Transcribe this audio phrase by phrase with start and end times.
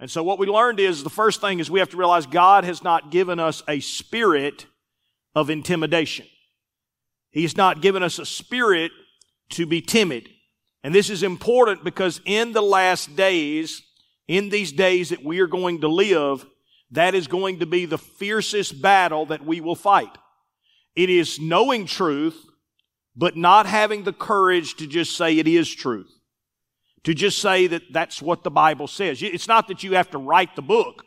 [0.00, 2.64] And so what we learned is the first thing is we have to realize God
[2.64, 4.66] has not given us a spirit
[5.34, 6.26] of intimidation.
[7.30, 8.92] He's not given us a spirit
[9.50, 10.28] to be timid.
[10.84, 13.82] And this is important because in the last days,
[14.28, 16.46] in these days that we are going to live,
[16.92, 20.16] that is going to be the fiercest battle that we will fight.
[20.94, 22.40] It is knowing truth,
[23.16, 26.10] but not having the courage to just say it is truth.
[27.04, 29.22] To just say that that's what the Bible says.
[29.22, 31.04] It's not that you have to write the book.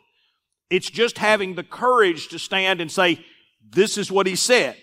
[0.70, 3.24] It's just having the courage to stand and say,
[3.70, 4.76] this is what he said.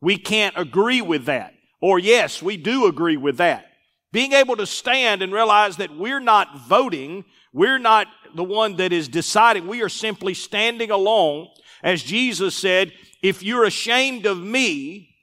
[0.00, 1.54] We can't agree with that.
[1.80, 3.66] Or yes, we do agree with that.
[4.12, 8.92] Being able to stand and realize that we're not voting, we're not the one that
[8.92, 11.48] is deciding, we are simply standing alone.
[11.82, 15.14] As Jesus said, if you're ashamed of me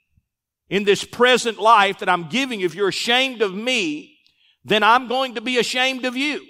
[0.70, 4.18] in this present life that I'm giving you, if you're ashamed of me,
[4.70, 6.46] then I'm going to be ashamed of you.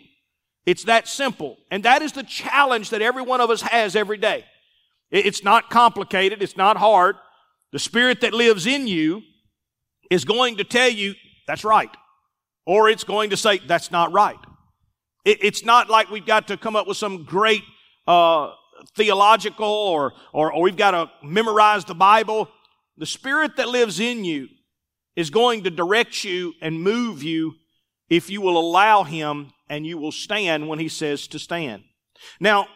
[0.65, 1.57] It's that simple.
[1.71, 4.45] And that is the challenge that every one of us has every day.
[5.09, 6.43] It's not complicated.
[6.43, 7.15] It's not hard.
[7.71, 9.23] The spirit that lives in you
[10.11, 11.15] is going to tell you
[11.47, 11.89] that's right.
[12.65, 14.37] Or it's going to say that's not right.
[15.25, 17.63] it's not like we've got to come up with some great
[18.07, 18.51] uh,
[18.95, 22.49] theological or, or, or we've got to memorize the Bible.
[22.97, 24.47] The spirit that lives in you
[25.15, 27.53] is going to direct you and move you
[28.09, 31.83] if you will allow him and you will stand when he says to stand.
[32.39, 32.67] Now,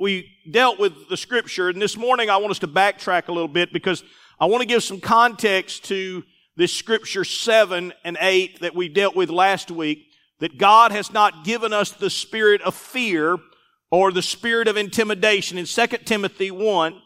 [0.00, 3.48] we dealt with the scripture, and this morning I want us to backtrack a little
[3.48, 4.02] bit because
[4.40, 6.24] I want to give some context to
[6.56, 10.06] this scripture 7 and 8 that we dealt with last week,
[10.40, 13.38] that God has not given us the spirit of fear
[13.90, 15.58] or the spirit of intimidation.
[15.58, 17.00] In 2 Timothy 1,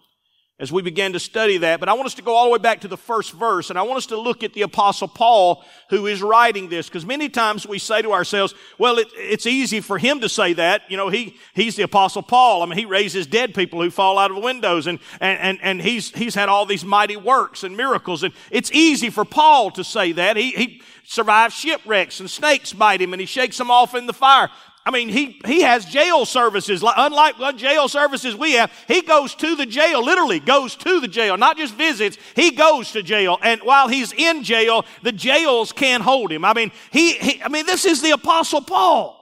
[0.63, 1.81] as we began to study that.
[1.81, 3.77] But I want us to go all the way back to the first verse, and
[3.77, 7.29] I want us to look at the apostle Paul who is writing this, because many
[7.29, 10.83] times we say to ourselves, well, it, it's easy for him to say that.
[10.89, 12.63] You know, he, he's the apostle Paul.
[12.63, 15.83] I mean, he raises dead people who fall out of windows, and, and, and, and
[15.83, 19.83] he's, he's had all these mighty works and miracles, and it's easy for Paul to
[19.83, 20.37] say that.
[20.37, 24.13] He, he survives shipwrecks, and snakes bite him, and he shakes them off in the
[24.13, 24.49] fire.
[24.85, 26.83] I mean, he, he has jail services.
[26.85, 31.37] Unlike jail services we have, he goes to the jail, literally goes to the jail,
[31.37, 32.19] not just visits.
[32.35, 33.39] He goes to jail.
[33.43, 36.45] And while he's in jail, the jails can't hold him.
[36.45, 39.19] I mean, he, he I mean, this is the apostle Paul.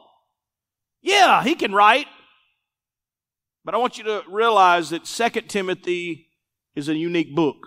[1.03, 2.07] Yeah, he can write.
[3.63, 6.29] But I want you to realize that Second Timothy
[6.75, 7.67] is a unique book.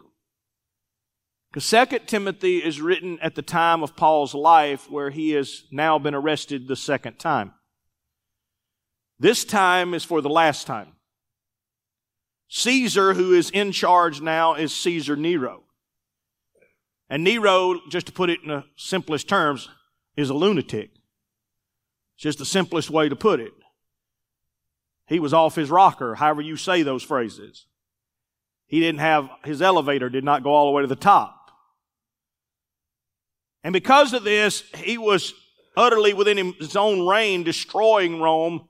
[1.52, 6.00] Because Second Timothy is written at the time of Paul's life where he has now
[6.00, 7.54] been arrested the second time.
[9.20, 10.94] This time is for the last time.
[12.50, 15.64] Caesar, who is in charge now, is Caesar Nero.
[17.10, 19.70] And Nero, just to put it in the simplest terms,
[20.16, 20.92] is a lunatic.
[22.16, 23.54] It's just the simplest way to put it.
[25.08, 27.66] He was off his rocker, however you say those phrases.
[28.68, 31.52] He didn't have, his elevator did not go all the way to the top.
[33.64, 35.34] And because of this, he was
[35.76, 38.68] utterly within his own reign, destroying Rome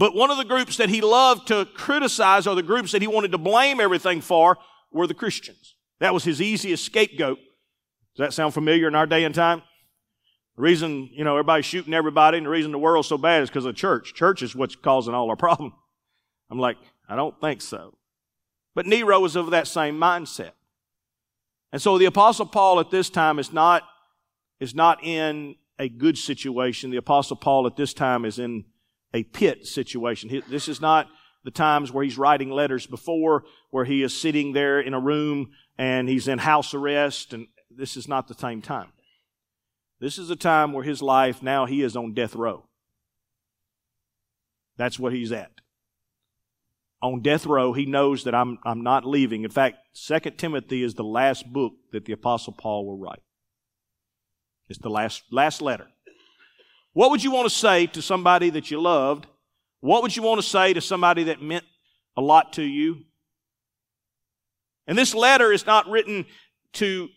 [0.00, 3.06] but one of the groups that he loved to criticize or the groups that he
[3.06, 4.56] wanted to blame everything for
[4.90, 5.76] were the Christians.
[5.98, 7.36] That was his easiest scapegoat.
[8.16, 9.60] Does that sound familiar in our day and time?
[10.56, 13.50] The reason, you know, everybody's shooting everybody and the reason the world's so bad is
[13.50, 14.14] because of church.
[14.14, 15.74] Church is what's causing all our problem.
[16.50, 17.98] I'm like, I don't think so.
[18.74, 20.52] But Nero was of that same mindset.
[21.72, 23.82] And so the apostle Paul at this time is not,
[24.60, 26.90] is not in a good situation.
[26.90, 28.64] The apostle Paul at this time is in
[29.12, 30.42] a pit situation.
[30.48, 31.08] This is not
[31.44, 35.50] the times where he's writing letters before, where he is sitting there in a room
[35.78, 38.92] and he's in house arrest, and this is not the same time.
[40.00, 42.66] This is a time where his life now he is on death row.
[44.76, 45.50] That's what he's at.
[47.02, 49.44] On death row, he knows that I'm, I'm not leaving.
[49.44, 53.22] In fact, Second Timothy is the last book that the Apostle Paul will write.
[54.68, 55.88] It's the last, last letter.
[56.92, 59.26] What would you want to say to somebody that you loved?
[59.80, 61.64] What would you want to say to somebody that meant
[62.16, 63.04] a lot to you?
[64.86, 66.26] And this letter is not written
[66.74, 67.08] to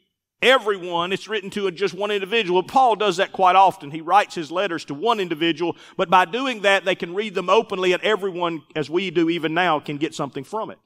[0.41, 2.61] everyone, it's written to just one individual.
[2.63, 3.91] Paul does that quite often.
[3.91, 7.49] He writes his letters to one individual, but by doing that, they can read them
[7.49, 10.77] openly, and everyone, as we do even now, can get something from it.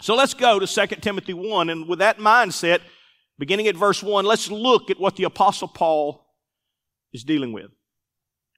[0.00, 2.80] So let's go to 2 Timothy 1, and with that mindset,
[3.38, 6.26] beginning at verse 1, let's look at what the Apostle Paul
[7.12, 7.70] is dealing with.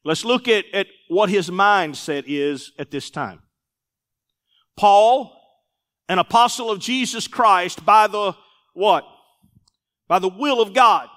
[0.04, 3.40] Let's look at, at what his mindset is at this time.
[4.76, 5.32] Paul,
[6.08, 8.34] an apostle of Jesus Christ by the
[8.74, 9.04] what?
[10.08, 11.08] By the will of God.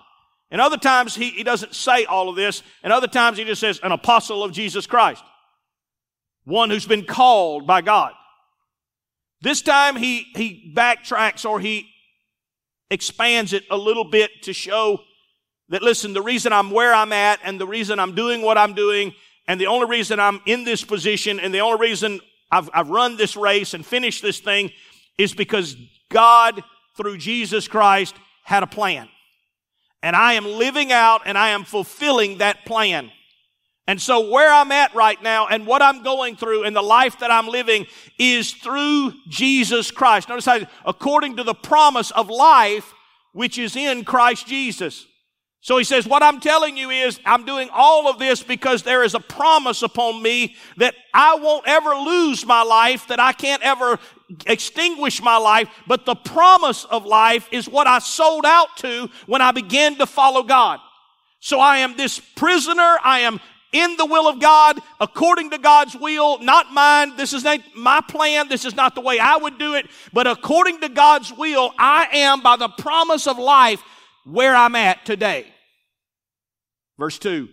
[0.52, 3.60] And other times he, he doesn't say all of this, and other times he just
[3.60, 5.24] says an apostle of Jesus Christ.
[6.46, 8.14] one who's been called by God.
[9.42, 11.88] This time he, he backtracks or he
[12.90, 15.00] expands it a little bit to show
[15.70, 18.74] that listen, the reason I'm where I'm at and the reason I'm doing what I'm
[18.74, 19.14] doing
[19.48, 22.20] and the only reason I'm in this position and the only reason
[22.52, 24.72] I've, I've run this race and finished this thing
[25.18, 25.76] is because
[26.10, 26.64] God,
[26.98, 29.10] through Jesus Christ, had a plan.
[30.04, 33.12] And I am living out and I am fulfilling that plan.
[33.88, 37.20] And so where I'm at right now and what I'm going through and the life
[37.20, 37.86] that I'm living
[38.18, 40.30] is through Jesus Christ.
[40.30, 42.94] Notice how, according to the promise of life,
[43.32, 45.06] which is in Christ Jesus.
[45.66, 49.02] So he says, what I'm telling you is I'm doing all of this because there
[49.02, 53.64] is a promise upon me that I won't ever lose my life, that I can't
[53.64, 53.98] ever
[54.46, 59.42] extinguish my life, but the promise of life is what I sold out to when
[59.42, 60.82] I began to follow God.
[61.40, 62.98] So I am this prisoner.
[63.04, 63.40] I am
[63.72, 67.16] in the will of God, according to God's will, not mine.
[67.16, 68.50] This is not my plan.
[68.50, 72.08] This is not the way I would do it, but according to God's will, I
[72.12, 73.82] am by the promise of life
[74.26, 75.54] where I'm at today.
[76.98, 77.50] Verse 2.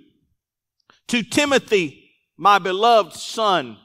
[1.08, 3.76] To Timothy, my beloved son,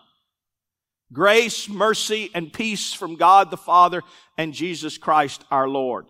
[1.12, 4.02] grace, mercy, and peace from God the Father
[4.38, 6.06] and Jesus Christ our Lord.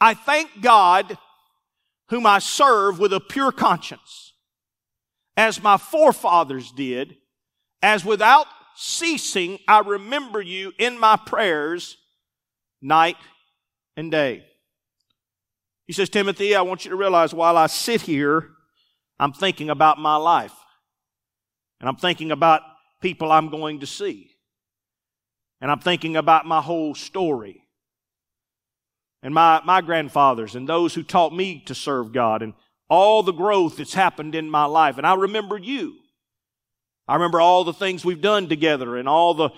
[0.00, 1.18] I thank God
[2.08, 4.34] whom I serve with a pure conscience,
[5.36, 7.16] as my forefathers did,
[7.82, 11.96] as without ceasing I remember you in my prayers
[12.82, 13.16] night
[13.96, 14.44] and day.
[15.90, 18.50] He says, Timothy, I want you to realize while I sit here,
[19.18, 20.54] I'm thinking about my life.
[21.80, 22.62] And I'm thinking about
[23.02, 24.30] people I'm going to see.
[25.60, 27.64] And I'm thinking about my whole story.
[29.24, 32.54] And my, my grandfathers and those who taught me to serve God and
[32.88, 34.96] all the growth that's happened in my life.
[34.96, 35.96] And I remember you.
[37.08, 39.50] I remember all the things we've done together and all the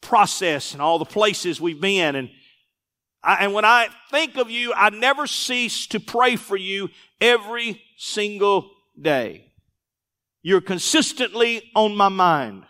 [0.00, 2.28] process and all the places we've been and
[3.22, 6.90] I, and when I think of you, I never cease to pray for you
[7.20, 8.70] every single
[9.00, 9.52] day.
[10.42, 12.64] You're consistently on my mind.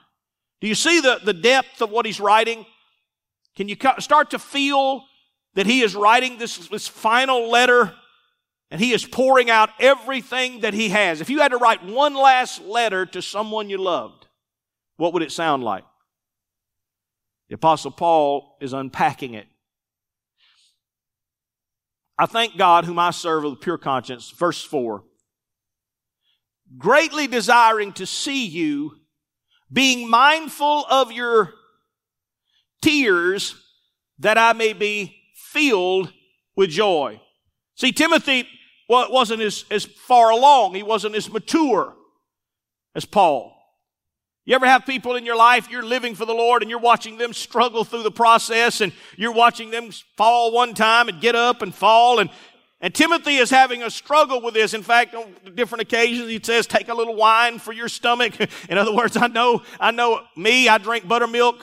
[0.61, 2.65] Do you see the, the depth of what he's writing?
[3.55, 5.05] Can you start to feel
[5.55, 7.93] that he is writing this, this final letter
[8.71, 11.21] and he is pouring out everything that he has?
[11.21, 14.27] If you had to write one last letter to someone you loved,
[14.97, 15.85] what would it sound like?
[17.49, 19.47] The Apostle Paul is unpacking it
[22.19, 24.31] I thank God whom I serve with a pure conscience.
[24.31, 25.05] Verse 4.
[26.79, 28.97] Greatly desiring to see you,
[29.73, 31.53] being mindful of your
[32.83, 33.55] tears,
[34.19, 36.13] that I may be filled
[36.57, 37.21] with joy.
[37.75, 38.49] See, Timothy
[38.89, 40.75] wasn't as, as far along.
[40.75, 41.95] He wasn't as mature
[42.95, 43.56] as Paul.
[44.47, 47.19] You ever have people in your life, you're living for the Lord and you're watching
[47.19, 51.63] them struggle through the process and you're watching them fall one time and get up
[51.63, 52.31] and fall and,
[52.81, 54.73] and Timothy is having a struggle with this.
[54.73, 58.35] In fact, on different occasions, he says, take a little wine for your stomach.
[58.69, 61.61] In other words, I know, I know me, I drink buttermilk.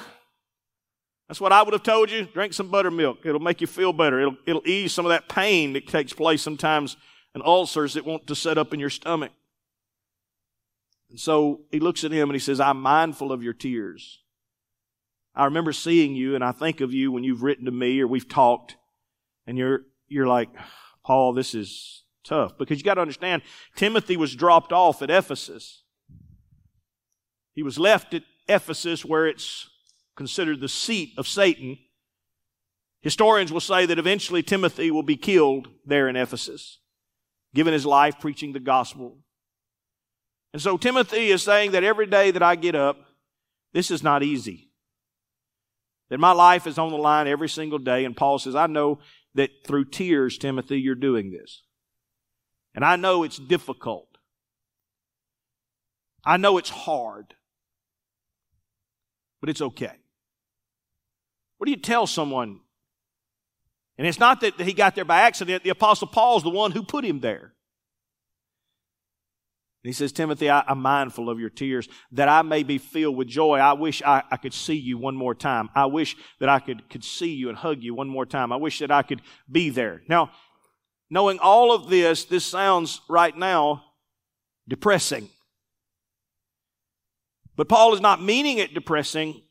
[1.29, 2.25] That's what I would have told you.
[2.25, 3.25] Drink some buttermilk.
[3.25, 4.19] It'll make you feel better.
[4.19, 6.97] It'll, it'll ease some of that pain that takes place sometimes
[7.33, 9.31] and ulcers that want to set up in your stomach.
[11.13, 14.23] And so he looks at him and he says, I'm mindful of your tears.
[15.35, 18.07] I remember seeing you and I think of you when you've written to me or
[18.07, 18.77] we've talked
[19.45, 20.49] and you're, you're like,
[21.05, 22.57] Paul, this is tough.
[22.57, 23.43] Because you got to understand,
[23.75, 25.83] Timothy was dropped off at Ephesus.
[27.53, 29.69] He was left at Ephesus where it's
[30.15, 31.77] considered the seat of Satan.
[33.01, 36.79] Historians will say that eventually Timothy will be killed there in Ephesus,
[37.53, 39.19] given his life preaching the gospel.
[40.53, 42.97] And so Timothy is saying that every day that I get up,
[43.73, 44.69] this is not easy.
[46.09, 48.05] That my life is on the line every single day.
[48.05, 48.99] And Paul says, I know
[49.33, 51.63] that through tears, Timothy, you're doing this.
[52.75, 54.07] And I know it's difficult.
[56.23, 57.33] I know it's hard.
[59.41, 59.93] But it's okay.
[61.57, 62.59] What do you tell someone?
[63.97, 65.63] And it's not that he got there by accident.
[65.63, 67.52] The apostle Paul's the one who put him there.
[69.83, 73.17] And he says, Timothy, I, am mindful of your tears that I may be filled
[73.17, 73.57] with joy.
[73.57, 75.69] I wish I, I could see you one more time.
[75.75, 78.53] I wish that I could, could see you and hug you one more time.
[78.53, 79.21] I wish that I could
[79.51, 80.01] be there.
[80.07, 80.31] Now,
[81.09, 83.83] knowing all of this, this sounds right now
[84.69, 85.27] depressing.
[87.57, 89.43] But Paul is not meaning it depressing.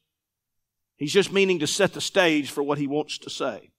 [0.96, 3.70] He's just meaning to set the stage for what he wants to say.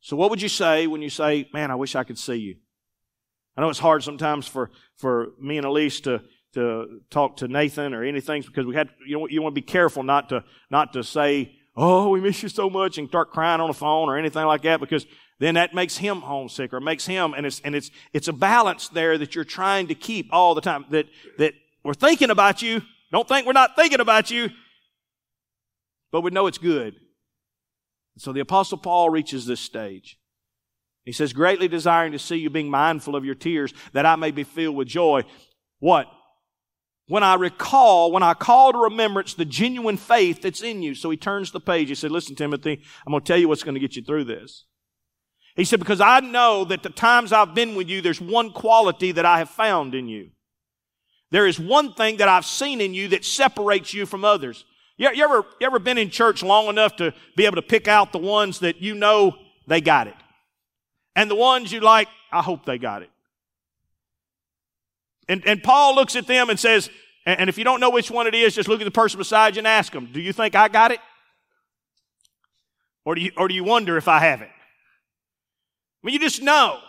[0.00, 2.56] So what would you say when you say, man, I wish I could see you?
[3.56, 6.22] I know it's hard sometimes for, for me and Elise to
[6.54, 9.66] to talk to Nathan or anything because we had you know you want to be
[9.66, 13.58] careful not to not to say oh we miss you so much and start crying
[13.58, 15.06] on the phone or anything like that because
[15.38, 18.88] then that makes him homesick or makes him and it's and it's it's a balance
[18.88, 21.06] there that you're trying to keep all the time that
[21.38, 22.82] that we're thinking about you.
[23.10, 24.50] Don't think we're not thinking about you
[26.12, 26.94] but we know it's good.
[28.18, 30.18] So the apostle Paul reaches this stage
[31.04, 34.30] he says greatly desiring to see you being mindful of your tears that I may
[34.30, 35.24] be filled with joy
[35.80, 36.06] what
[37.08, 40.94] when I recall, when I call to remembrance the genuine faith that's in you.
[40.94, 41.88] So he turns the page.
[41.88, 44.24] He said, listen, Timothy, I'm going to tell you what's going to get you through
[44.24, 44.64] this.
[45.56, 49.12] He said, because I know that the times I've been with you, there's one quality
[49.12, 50.30] that I have found in you.
[51.30, 54.64] There is one thing that I've seen in you that separates you from others.
[54.96, 58.12] You, ever, you ever been in church long enough to be able to pick out
[58.12, 60.14] the ones that you know they got it?
[61.14, 63.10] And the ones you like, I hope they got it.
[65.28, 66.90] And, and Paul looks at them and says,
[67.24, 69.54] and, if you don't know which one it is, just look at the person beside
[69.54, 70.98] you and ask them, do you think I got it?
[73.04, 74.48] Or do you, or do you wonder if I have it?
[74.48, 76.80] I mean, you just know.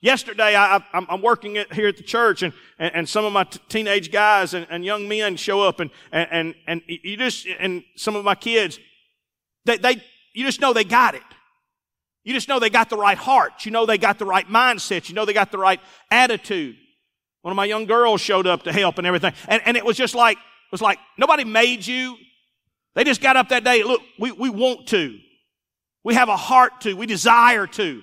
[0.00, 3.44] Yesterday, I, I'm working at, here at the church, and, and, and some of my
[3.44, 7.84] t- teenage guys and, and, young men show up, and, and, and, you just, and
[7.94, 8.80] some of my kids,
[9.64, 10.02] they, they,
[10.32, 11.22] you just know they got it.
[12.24, 13.64] You just know they got the right heart.
[13.64, 15.08] You know they got the right mindset.
[15.08, 16.76] You know they got the right attitude.
[17.42, 19.32] One of my young girls showed up to help and everything.
[19.48, 22.16] And, and it was just like, it was like, nobody made you.
[22.94, 23.82] They just got up that day.
[23.82, 25.18] Look, we, we want to.
[26.04, 26.94] We have a heart to.
[26.94, 28.02] We desire to.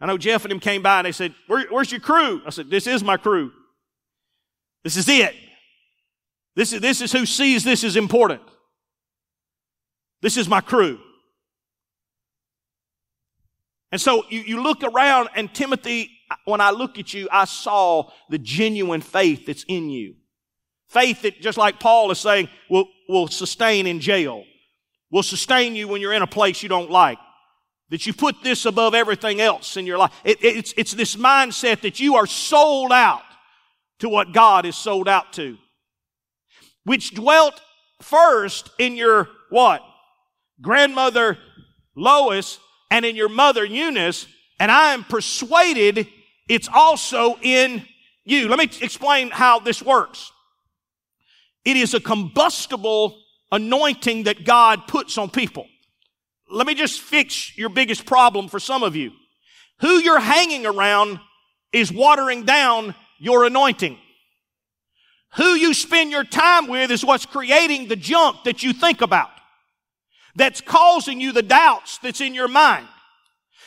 [0.00, 2.42] I know Jeff and him came by and they said, Where, where's your crew?
[2.46, 3.52] I said, this is my crew.
[4.82, 5.34] This is it.
[6.56, 8.42] This is, this is who sees this is important.
[10.20, 11.00] This is my crew.
[13.94, 16.10] And so you, you look around and Timothy
[16.46, 20.16] when I look at you, I saw the genuine faith that's in you.
[20.88, 24.42] Faith that, just like Paul is saying, will, will sustain in jail,
[25.12, 27.18] will sustain you when you're in a place you don't like.
[27.90, 30.10] That you put this above everything else in your life.
[30.24, 33.22] It, it's, it's this mindset that you are sold out
[34.00, 35.56] to what God is sold out to.
[36.82, 37.60] Which dwelt
[38.02, 39.82] first in your what?
[40.60, 41.38] Grandmother
[41.94, 42.58] Lois
[42.90, 44.26] and in your mother Eunice,
[44.58, 46.08] and I am persuaded
[46.48, 47.86] it's also in
[48.24, 48.48] you.
[48.48, 50.30] Let me explain how this works.
[51.64, 53.18] It is a combustible
[53.50, 55.66] anointing that God puts on people.
[56.50, 59.12] Let me just fix your biggest problem for some of you.
[59.80, 61.18] Who you're hanging around
[61.72, 63.98] is watering down your anointing.
[65.36, 69.30] Who you spend your time with is what's creating the junk that you think about.
[70.36, 72.86] That's causing you the doubts that's in your mind.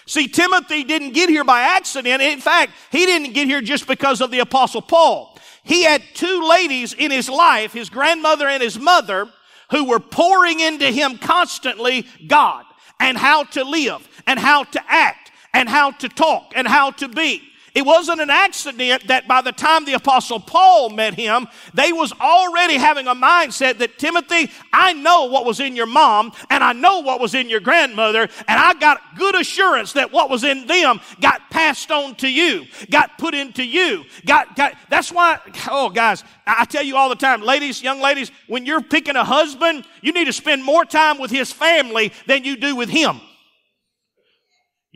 [0.05, 2.21] See, Timothy didn't get here by accident.
[2.21, 5.38] In fact, he didn't get here just because of the apostle Paul.
[5.63, 9.27] He had two ladies in his life, his grandmother and his mother,
[9.69, 12.63] who were pouring into him constantly God
[13.01, 17.09] and how to live and how to act and how to talk and how to
[17.09, 17.41] be.
[17.77, 22.12] It wasn't an accident that by the time the apostle Paul met him, they was
[22.13, 26.74] already having a mindset that Timothy, I know what was in your mom and I
[26.74, 30.65] know what was in your grandmother and I got good assurance that what was in
[30.65, 35.38] them got passed on to you, got put into you, got, got, that's why,
[35.69, 39.24] oh guys, I tell you all the time, ladies, young ladies, when you're picking a
[39.24, 43.22] husband, you need to spend more time with his family than you do with him.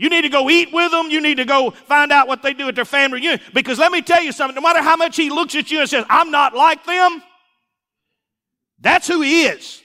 [0.01, 1.11] You need to go eat with them.
[1.11, 3.39] You need to go find out what they do at their family reunion.
[3.53, 5.87] Because let me tell you something, no matter how much he looks at you and
[5.87, 7.21] says, I'm not like them,
[8.79, 9.79] that's who he is.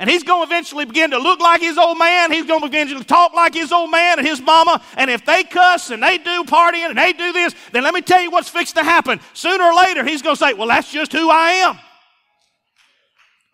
[0.00, 2.32] And he's going to eventually begin to look like his old man.
[2.32, 4.82] He's going to begin to talk like his old man and his mama.
[4.96, 8.00] And if they cuss and they do partying and they do this, then let me
[8.00, 9.20] tell you what's fixed to happen.
[9.34, 11.78] Sooner or later, he's going to say, Well, that's just who I am.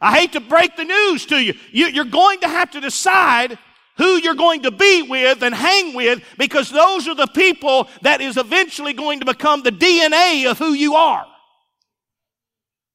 [0.01, 1.55] I hate to break the news to you.
[1.73, 3.59] You're going to have to decide
[3.97, 8.21] who you're going to be with and hang with because those are the people that
[8.21, 11.27] is eventually going to become the DNA of who you are.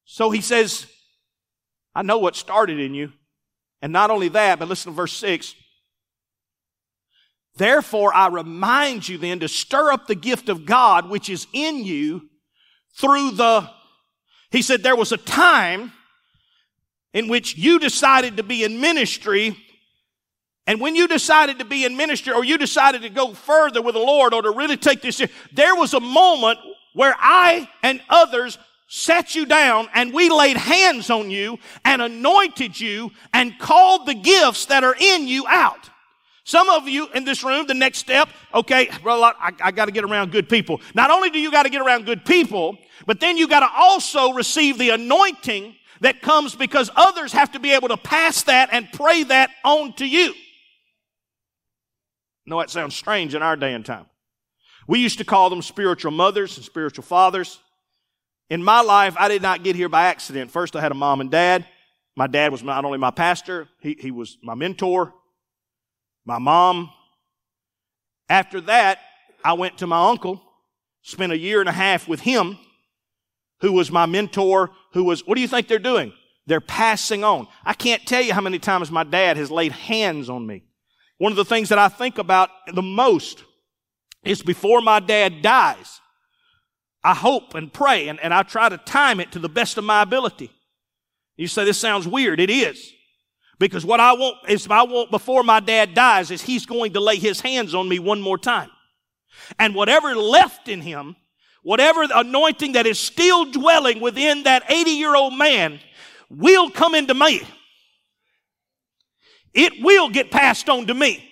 [0.04, 0.86] So he says,
[1.94, 3.12] I know what started in you.
[3.82, 5.54] And not only that, but listen to verse 6.
[7.56, 11.84] Therefore, I remind you then to stir up the gift of God which is in
[11.84, 12.28] you
[12.96, 13.68] through the,
[14.50, 15.92] he said, there was a time
[17.12, 19.56] in which you decided to be in ministry
[20.70, 23.96] and when you decided to be in ministry or you decided to go further with
[23.96, 25.20] the Lord or to really take this,
[25.52, 26.60] there was a moment
[26.92, 32.78] where I and others sat you down and we laid hands on you and anointed
[32.78, 35.90] you and called the gifts that are in you out.
[36.44, 39.92] Some of you in this room, the next step, okay, well, I, I got to
[39.92, 40.80] get around good people.
[40.94, 43.70] Not only do you got to get around good people, but then you got to
[43.76, 48.68] also receive the anointing that comes because others have to be able to pass that
[48.70, 50.32] and pray that on to you.
[52.50, 54.06] Know that sounds strange in our day and time.
[54.88, 57.60] We used to call them spiritual mothers and spiritual fathers.
[58.48, 60.50] In my life, I did not get here by accident.
[60.50, 61.64] First, I had a mom and dad.
[62.16, 65.14] My dad was not only my pastor, he, he was my mentor,
[66.24, 66.90] my mom.
[68.28, 68.98] After that,
[69.44, 70.42] I went to my uncle,
[71.02, 72.58] spent a year and a half with him,
[73.60, 76.12] who was my mentor, who was, what do you think they're doing?
[76.46, 77.46] They're passing on.
[77.64, 80.64] I can't tell you how many times my dad has laid hands on me.
[81.20, 83.44] One of the things that I think about the most
[84.24, 86.00] is before my dad dies,
[87.04, 89.84] I hope and pray and, and I try to time it to the best of
[89.84, 90.50] my ability.
[91.36, 92.40] You say this sounds weird.
[92.40, 92.90] It is.
[93.58, 97.00] Because what I want is I want before my dad dies is he's going to
[97.00, 98.70] lay his hands on me one more time.
[99.58, 101.16] And whatever left in him,
[101.62, 105.80] whatever anointing that is still dwelling within that 80 year old man
[106.30, 107.42] will come into me.
[109.54, 111.26] It will get passed on to me.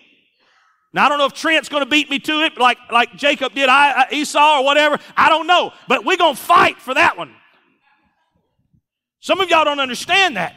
[0.92, 3.54] Now I don't know if Trent's going to beat me to it like, like Jacob
[3.54, 4.98] did I, Esau or whatever.
[5.16, 5.72] I don't know.
[5.86, 7.34] But we're going to fight for that one.
[9.20, 10.54] Some of y'all don't understand that.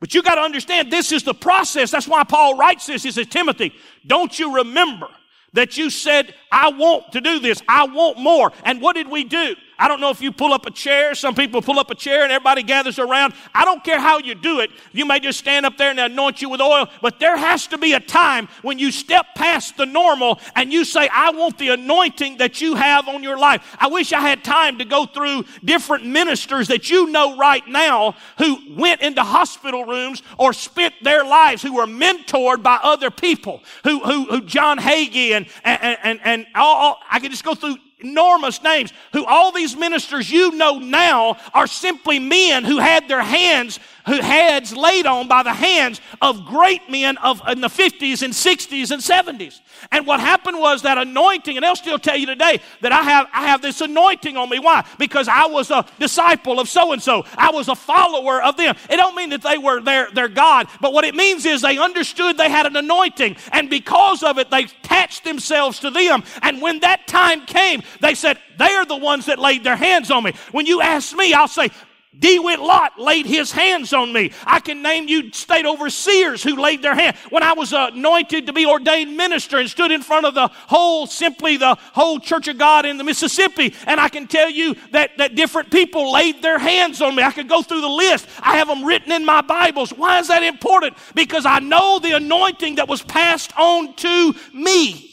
[0.00, 1.90] But you got to understand this is the process.
[1.90, 3.02] That's why Paul writes this.
[3.02, 3.72] He says, Timothy,
[4.06, 5.08] don't you remember
[5.54, 7.62] that you said, I want to do this.
[7.68, 8.52] I want more.
[8.64, 9.56] And what did we do?
[9.78, 11.14] I don't know if you pull up a chair.
[11.14, 13.32] Some people pull up a chair and everybody gathers around.
[13.54, 14.70] I don't care how you do it.
[14.92, 17.78] You may just stand up there and anoint you with oil, but there has to
[17.78, 21.68] be a time when you step past the normal and you say, I want the
[21.68, 23.76] anointing that you have on your life.
[23.78, 28.16] I wish I had time to go through different ministers that you know right now
[28.38, 33.62] who went into hospital rooms or spent their lives, who were mentored by other people,
[33.84, 37.54] who, who, who John Hagee and, and, and, and all, all, I could just go
[37.54, 43.08] through enormous names who all these ministers you know now are simply men who had
[43.08, 47.68] their hands who heads laid on by the hands of great men of in the
[47.68, 49.60] 50s and 60s and 70s.
[49.92, 53.28] And what happened was that anointing, and they'll still tell you today that I have,
[53.32, 54.58] I have this anointing on me.
[54.58, 54.84] Why?
[54.98, 57.24] Because I was a disciple of so and so.
[57.36, 58.74] I was a follower of them.
[58.90, 61.78] It don't mean that they were their, their God, but what it means is they
[61.78, 63.36] understood they had an anointing.
[63.52, 66.24] And because of it, they attached themselves to them.
[66.42, 70.10] And when that time came, they said, they are the ones that laid their hands
[70.10, 70.32] on me.
[70.50, 71.70] When you ask me, I'll say,
[72.16, 74.32] DeWitt Lott laid his hands on me.
[74.44, 77.16] I can name you state overseers who laid their hand.
[77.28, 81.06] When I was anointed to be ordained minister and stood in front of the whole,
[81.06, 85.18] simply the whole Church of God in the Mississippi, and I can tell you that,
[85.18, 87.22] that different people laid their hands on me.
[87.22, 88.26] I could go through the list.
[88.40, 89.90] I have them written in my Bibles.
[89.90, 90.96] Why is that important?
[91.14, 95.04] Because I know the anointing that was passed on to me.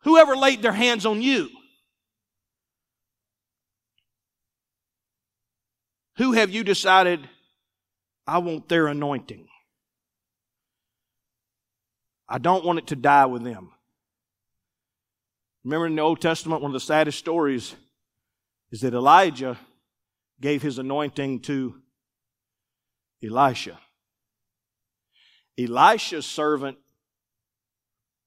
[0.00, 1.50] Whoever laid their hands on you
[6.18, 7.28] Who have you decided,
[8.26, 9.48] I want their anointing?
[12.28, 13.70] I don't want it to die with them.
[15.64, 17.74] Remember in the Old Testament, one of the saddest stories
[18.70, 19.58] is that Elijah
[20.40, 21.76] gave his anointing to
[23.22, 23.78] Elisha.
[25.58, 26.78] Elisha's servant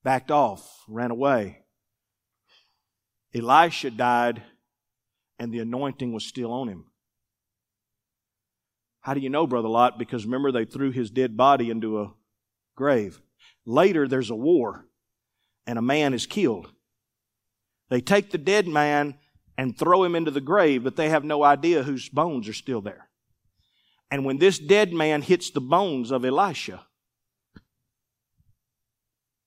[0.03, 1.59] backed off, ran away.
[3.33, 4.41] Elisha died,
[5.37, 6.88] and the anointing was still on him.
[9.01, 9.97] How do you know, Brother Lot?
[9.97, 12.13] Because remember, they threw his dead body into a
[12.75, 13.21] grave.
[13.65, 14.85] Later, there's a war,
[15.65, 16.71] and a man is killed.
[17.89, 19.15] They take the dead man
[19.57, 22.81] and throw him into the grave, but they have no idea whose bones are still
[22.81, 23.09] there.
[24.11, 26.85] And when this dead man hits the bones of Elisha,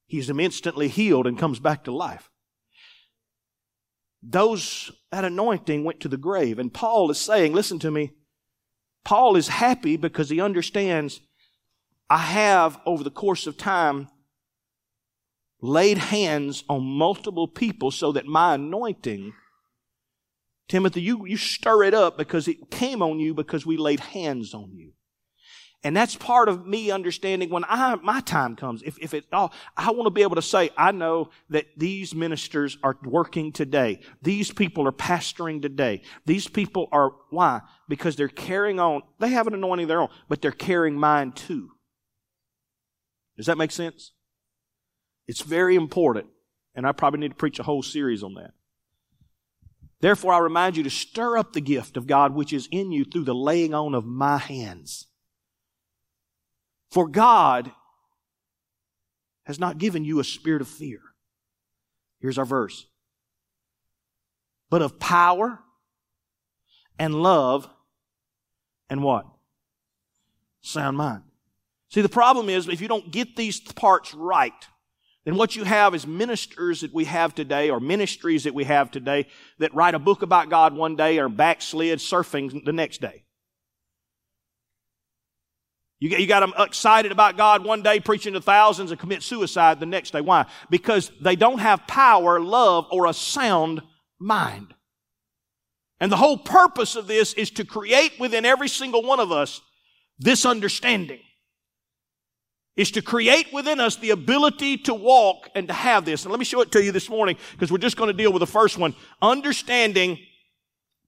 [0.07, 2.31] he's instantly healed and comes back to life.
[4.23, 6.59] Those, that anointing went to the grave.
[6.59, 8.13] And Paul is saying, listen to me,
[9.05, 11.21] Paul is happy because he understands
[12.13, 14.09] I have, over the course of time,
[15.63, 19.33] laid hands on multiple people so that my anointing,
[20.69, 24.53] Timothy, you, you stir it up because it came on you because we laid hands
[24.53, 24.93] on you.
[25.85, 28.83] And that's part of me understanding when I, my time comes.
[28.83, 32.15] If, if it all, I want to be able to say, I know that these
[32.15, 33.99] ministers are working today.
[34.23, 36.03] These people are pastoring today.
[36.25, 37.63] These people are, why?
[37.89, 39.03] Because they're carrying on.
[39.19, 41.71] They have an anointing of their own, but they're carrying mine too.
[43.37, 44.13] Does that make sense?
[45.27, 46.27] It's very important.
[46.77, 48.53] And I probably need to preach a whole series on that.
[50.01, 53.05] Therefore, I remind you to stir up the gift of God which is in you
[53.05, 55.07] through the laying on of my hands.
[56.93, 57.73] For God
[59.45, 61.01] has not given you a spirit of fear.
[62.21, 62.87] Here's our verse.
[64.69, 65.59] But of power
[66.99, 67.67] and love
[68.91, 69.25] and what?
[70.61, 71.23] Sound mind.
[71.89, 74.53] See, the problem is if you don't get these parts right,
[75.25, 78.91] then what you have is ministers that we have today or ministries that we have
[78.91, 79.29] today
[79.59, 83.22] that write a book about God one day or backslid surfing the next day.
[86.03, 89.79] You, you got them excited about God one day, preaching to thousands, and commit suicide
[89.79, 90.21] the next day.
[90.21, 90.47] Why?
[90.69, 93.83] Because they don't have power, love, or a sound
[94.19, 94.75] mind.
[96.01, 99.61] And the whole purpose of this is to create within every single one of us
[100.19, 101.21] this understanding.
[102.75, 106.25] Is to create within us the ability to walk and to have this.
[106.25, 108.33] And let me show it to you this morning because we're just going to deal
[108.33, 108.97] with the first one.
[109.21, 110.19] Understanding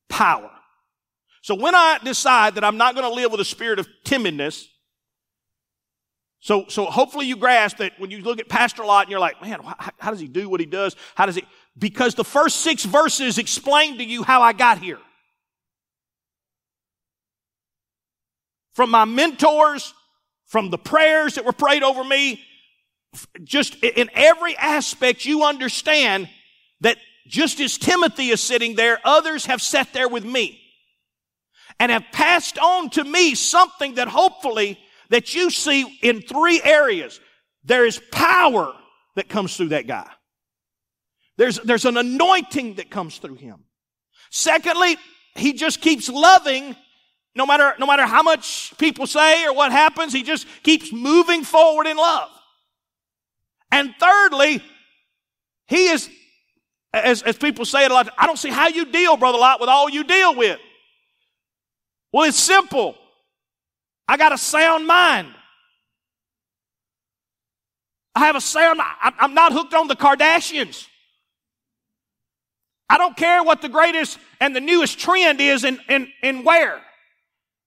[0.09, 0.53] power.
[1.43, 4.67] So when I decide that I'm not going to live with a spirit of timidness,
[6.45, 9.41] so, so hopefully you grasp that when you look at Pastor Lot and you're like,
[9.41, 10.95] man, how, how does he do what he does?
[11.15, 11.45] How does he?
[11.79, 14.99] Because the first six verses explain to you how I got here.
[18.75, 19.95] From my mentors,
[20.45, 22.43] from the prayers that were prayed over me,
[23.43, 26.29] just in every aspect, you understand
[26.83, 30.61] that just as Timothy is sitting there, others have sat there with me
[31.81, 34.79] and have passed on to me something that hopefully
[35.15, 37.21] that you see in three areas.
[37.63, 38.75] There is power
[39.15, 40.11] that comes through that guy.
[41.37, 43.63] There's, there's an anointing that comes through him.
[44.33, 44.97] Secondly,
[45.37, 46.75] he just keeps loving
[47.37, 51.45] no matter, no matter how much people say or what happens, he just keeps moving
[51.45, 52.31] forward in love.
[53.71, 54.65] And thirdly,
[55.69, 56.11] he is,
[56.93, 59.61] as, as people say it a lot, I don't see how you deal, Brother Lot,
[59.61, 60.59] with all you deal with.
[62.13, 62.97] Well, it's simple.
[64.07, 65.29] I got a sound mind.
[68.15, 69.15] I have a sound, mind.
[69.19, 70.87] I'm not hooked on the Kardashians.
[72.89, 76.81] I don't care what the greatest and the newest trend is in, in, in wear.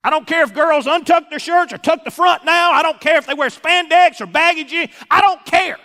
[0.04, 2.72] I don't care if girls untuck their shirts or tuck the front now.
[2.72, 4.92] I don't care if they wear spandex or baggy jeans.
[5.12, 5.78] I don't care.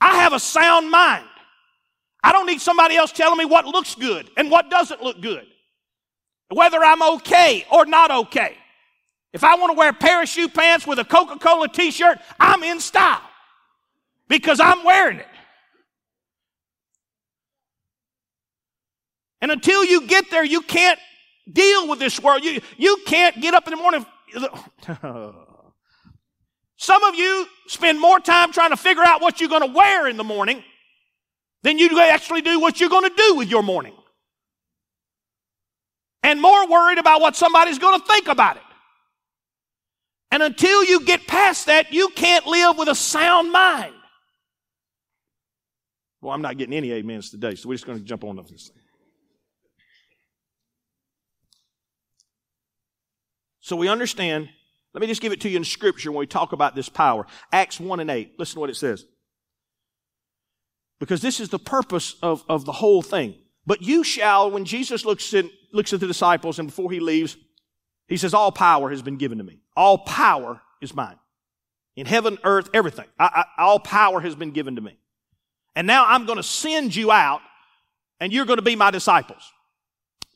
[0.00, 1.24] I have a sound mind.
[2.24, 5.46] I don't need somebody else telling me what looks good and what doesn't look good.
[6.48, 8.56] Whether I'm okay or not okay.
[9.32, 12.80] If I want to wear parachute pants with a Coca Cola t shirt, I'm in
[12.80, 13.20] style
[14.28, 15.26] because I'm wearing it.
[19.40, 20.98] And until you get there, you can't
[21.50, 22.42] deal with this world.
[22.42, 24.04] You, you can't get up in the morning.
[26.76, 30.06] Some of you spend more time trying to figure out what you're going to wear
[30.08, 30.62] in the morning
[31.62, 33.94] than you actually do what you're going to do with your morning.
[36.22, 38.62] And more worried about what somebody's going to think about it.
[40.30, 43.94] And until you get past that, you can't live with a sound mind.
[46.20, 48.68] Well, I'm not getting any amens today, so we're just going to jump on this
[48.68, 48.82] thing.
[53.60, 54.48] So we understand.
[54.94, 57.26] Let me just give it to you in Scripture when we talk about this power.
[57.52, 58.32] Acts 1 and 8.
[58.38, 59.04] Listen to what it says.
[60.98, 63.34] Because this is the purpose of, of the whole thing.
[63.66, 67.36] But you shall, when Jesus looks, in, looks at the disciples and before he leaves,
[68.08, 69.60] he says, All power has been given to me.
[69.78, 71.20] All power is mine.
[71.94, 73.06] In heaven, earth, everything.
[73.16, 74.98] I, I, all power has been given to me.
[75.76, 77.40] And now I'm going to send you out
[78.18, 79.40] and you're going to be my disciples.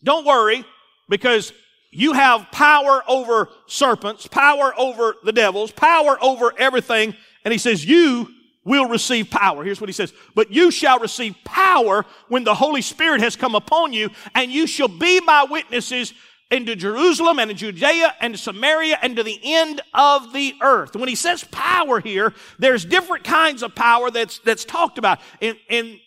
[0.05, 0.65] Don't worry
[1.09, 1.53] because
[1.91, 7.13] you have power over serpents, power over the devils, power over everything.
[7.45, 8.29] And he says, you
[8.65, 9.65] will receive power.
[9.65, 10.13] Here's what he says.
[10.37, 14.69] But you shall receive power when the Holy Spirit has come upon you and you
[14.69, 16.15] shall be my witnesses
[16.53, 20.95] into Jerusalem and Judea and Samaria and to the end of the earth.
[20.95, 25.57] When he says power here, there's different kinds of power that's, that's talked about in,
[25.69, 25.99] in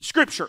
[0.00, 0.48] scripture.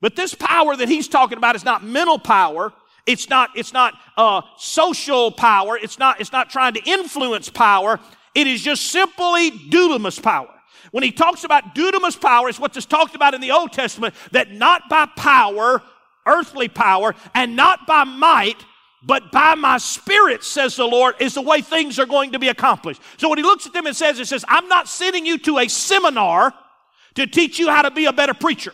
[0.00, 2.72] But this power that he's talking about is not mental power.
[3.06, 5.76] It's not, it's not, uh, social power.
[5.76, 8.00] It's not, it's not trying to influence power.
[8.34, 10.48] It is just simply dunamis power.
[10.92, 14.14] When he talks about dunamis power, it's what's just talked about in the Old Testament,
[14.32, 15.82] that not by power
[16.26, 18.64] earthly power and not by might,
[19.02, 22.48] but by my spirit, says the Lord, is the way things are going to be
[22.48, 23.00] accomplished.
[23.16, 25.58] So when he looks at them and says, it says, I'm not sending you to
[25.58, 26.52] a seminar
[27.14, 28.72] to teach you how to be a better preacher.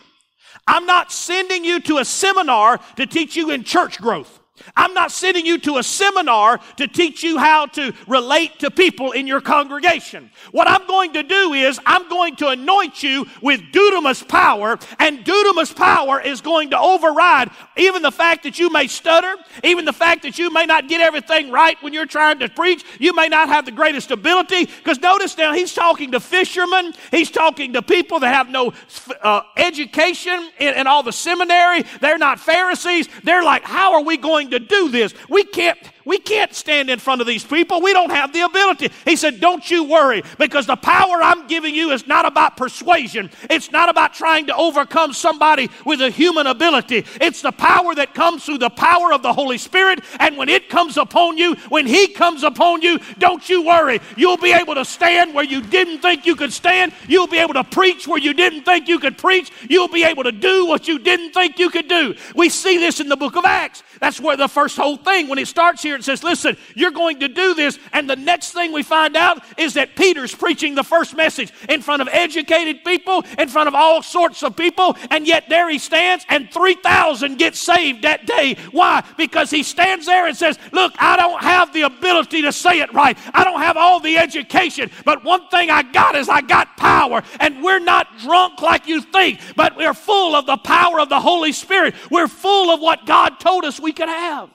[0.67, 4.39] I'm not sending you to a seminar to teach you in church growth.
[4.75, 9.11] I'm not sending you to a seminar to teach you how to relate to people
[9.11, 10.31] in your congregation.
[10.51, 15.25] What I'm going to do is I'm going to anoint you with dunamis power, and
[15.25, 19.93] dunamis power is going to override even the fact that you may stutter, even the
[19.93, 22.83] fact that you may not get everything right when you're trying to preach.
[22.99, 24.65] You may not have the greatest ability.
[24.65, 28.73] Because notice now, he's talking to fishermen, he's talking to people that have no
[29.21, 31.83] uh, education in, in all the seminary.
[32.01, 33.07] They're not Pharisees.
[33.23, 35.13] They're like, how are we going to do this?
[35.29, 37.81] We can't we can't stand in front of these people.
[37.81, 38.91] We don't have the ability.
[39.03, 43.29] He said, Don't you worry, because the power I'm giving you is not about persuasion.
[43.49, 47.05] It's not about trying to overcome somebody with a human ability.
[47.19, 49.99] It's the power that comes through the power of the Holy Spirit.
[50.21, 53.99] And when it comes upon you, when He comes upon you, don't you worry.
[54.15, 56.93] You'll be able to stand where you didn't think you could stand.
[57.09, 59.51] You'll be able to preach where you didn't think you could preach.
[59.69, 62.15] You'll be able to do what you didn't think you could do.
[62.33, 63.83] We see this in the book of Acts.
[63.99, 67.19] That's where the first whole thing, when it starts here, it says, Listen, you're going
[67.19, 67.79] to do this.
[67.93, 71.81] And the next thing we find out is that Peter's preaching the first message in
[71.81, 74.95] front of educated people, in front of all sorts of people.
[75.09, 78.57] And yet there he stands, and 3,000 get saved that day.
[78.71, 79.03] Why?
[79.17, 82.93] Because he stands there and says, Look, I don't have the ability to say it
[82.93, 83.17] right.
[83.33, 84.91] I don't have all the education.
[85.05, 87.23] But one thing I got is I got power.
[87.39, 91.19] And we're not drunk like you think, but we're full of the power of the
[91.19, 91.95] Holy Spirit.
[92.09, 94.49] We're full of what God told us we could have.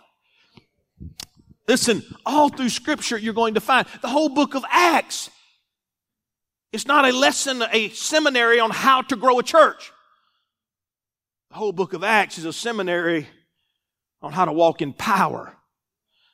[1.72, 5.30] Listen, all through Scripture, you're going to find the whole book of Acts.
[6.70, 9.90] It's not a lesson, a seminary on how to grow a church.
[11.48, 13.26] The whole book of Acts is a seminary
[14.20, 15.56] on how to walk in power,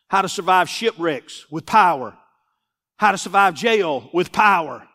[0.08, 2.18] how to survive shipwrecks with power,
[2.96, 4.88] how to survive jail with power,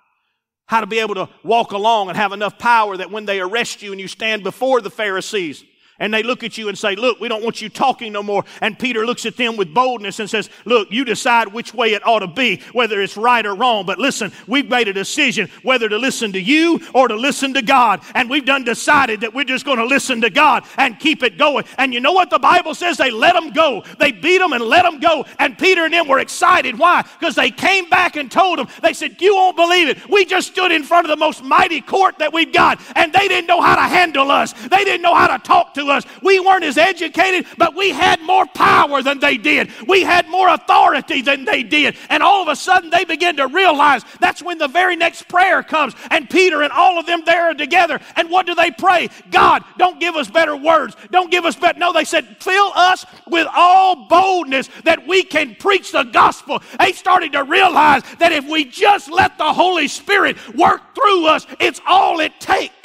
[0.65, 3.81] how to be able to walk along and have enough power that when they arrest
[3.81, 5.63] you and you stand before the Pharisees,
[6.03, 8.43] and they look at you and say, Look, we don't want you talking no more.
[8.59, 12.05] And Peter looks at them with boldness and says, Look, you decide which way it
[12.05, 13.85] ought to be, whether it's right or wrong.
[13.85, 17.61] But listen, we've made a decision whether to listen to you or to listen to
[17.61, 18.01] God.
[18.15, 21.37] And we've done decided that we're just going to listen to God and keep it
[21.37, 21.63] going.
[21.77, 22.97] And you know what the Bible says?
[22.97, 23.85] They let them go.
[23.97, 25.25] They beat them and let them go.
[25.39, 26.77] And Peter and them were excited.
[26.77, 27.03] Why?
[27.17, 30.09] Because they came back and told them, They said, You won't believe it.
[30.09, 32.81] We just stood in front of the most mighty court that we've got.
[32.97, 35.83] And they didn't know how to handle us, they didn't know how to talk to
[35.83, 36.05] to us.
[36.21, 39.71] We weren't as educated, but we had more power than they did.
[39.87, 41.95] We had more authority than they did.
[42.09, 45.63] And all of a sudden they begin to realize that's when the very next prayer
[45.63, 45.93] comes.
[46.09, 47.99] And Peter and all of them there are together.
[48.15, 49.09] And what do they pray?
[49.31, 50.95] God, don't give us better words.
[51.11, 51.79] Don't give us better.
[51.79, 56.61] No, they said, fill us with all boldness that we can preach the gospel.
[56.79, 61.47] They started to realize that if we just let the Holy Spirit work through us,
[61.59, 62.82] it's all it takes.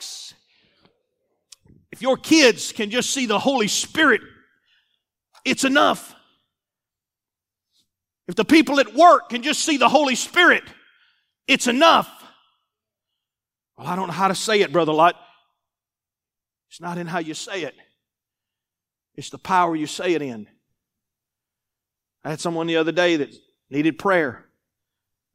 [1.99, 4.21] If your kids can just see the Holy Spirit,
[5.45, 6.15] it's enough.
[8.29, 10.63] If the people at work can just see the Holy Spirit,
[11.49, 12.09] it's enough.
[13.77, 15.17] Well, I don't know how to say it, Brother Lot.
[16.71, 17.75] It's not in how you say it,
[19.17, 20.47] it's the power you say it in.
[22.23, 23.35] I had someone the other day that
[23.71, 24.45] needed prayer.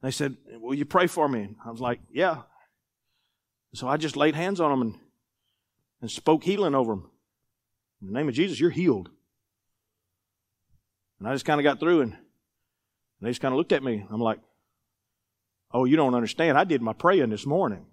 [0.00, 1.56] They said, Will you pray for me?
[1.62, 2.44] I was like, Yeah.
[3.74, 5.03] So I just laid hands on them and
[6.04, 7.08] and spoke healing over them.
[8.02, 9.08] In the name of Jesus, you're healed.
[11.18, 12.14] And I just kind of got through and
[13.22, 14.04] they just kind of looked at me.
[14.10, 14.38] I'm like,
[15.72, 16.58] oh, you don't understand.
[16.58, 17.86] I did my praying this morning.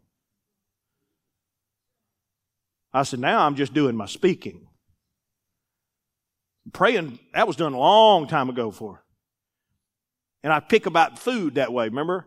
[2.94, 4.68] I said, now I'm just doing my speaking.
[6.74, 9.06] Praying, that was done a long time ago for.
[10.44, 12.26] And I pick about food that way, remember?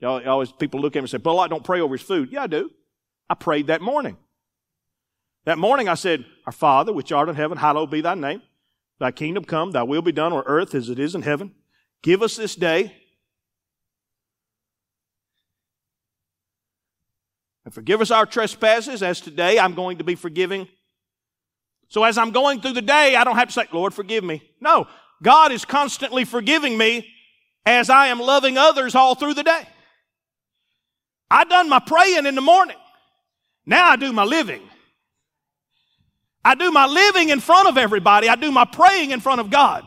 [0.00, 2.30] Y'all, always people look at me and say, Well, I don't pray over his food.
[2.32, 2.70] Yeah, I do.
[3.28, 4.16] I prayed that morning.
[5.48, 8.42] That morning I said, Our Father, which art in heaven, hallowed be thy name.
[9.00, 11.54] Thy kingdom come, thy will be done on earth as it is in heaven.
[12.02, 12.94] Give us this day.
[17.64, 20.68] And forgive us our trespasses as today I'm going to be forgiving.
[21.88, 24.42] So as I'm going through the day, I don't have to say, Lord, forgive me.
[24.60, 24.86] No,
[25.22, 27.08] God is constantly forgiving me
[27.64, 29.66] as I am loving others all through the day.
[31.30, 32.76] I done my praying in the morning.
[33.64, 34.60] Now I do my living.
[36.48, 38.26] I do my living in front of everybody.
[38.26, 39.86] I do my praying in front of God.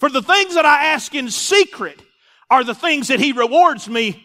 [0.00, 2.02] For the things that I ask in secret
[2.50, 4.20] are the things that He rewards me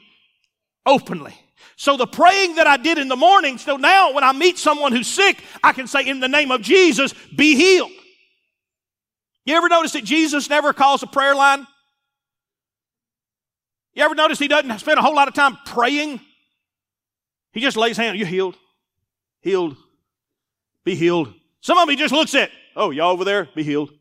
[0.87, 1.35] openly.
[1.75, 4.91] So the praying that I did in the morning, so now when I meet someone
[4.91, 7.91] who's sick, I can say, in the name of Jesus, be healed.
[9.45, 11.67] You ever notice that Jesus never calls a prayer line?
[13.93, 16.21] You ever notice he doesn't spend a whole lot of time praying?
[17.53, 18.57] He just lays hands, you're healed,
[19.41, 19.77] healed,
[20.83, 21.35] be healed.
[21.61, 23.91] Some of them he just looks at, oh, y'all over there, be healed.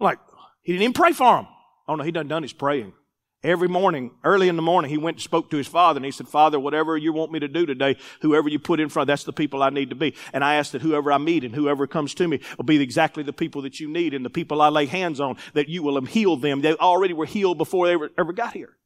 [0.00, 0.18] Like,
[0.62, 1.46] he didn't even pray for him.
[1.86, 2.94] Oh no, he done done his praying.
[3.42, 6.10] Every morning, early in the morning, he went and spoke to his father and he
[6.10, 9.24] said, Father, whatever you want me to do today, whoever you put in front, that's
[9.24, 10.14] the people I need to be.
[10.32, 13.22] And I ask that whoever I meet and whoever comes to me will be exactly
[13.22, 16.00] the people that you need and the people I lay hands on, that you will
[16.06, 16.62] heal them.
[16.62, 18.78] They already were healed before they ever, ever got here.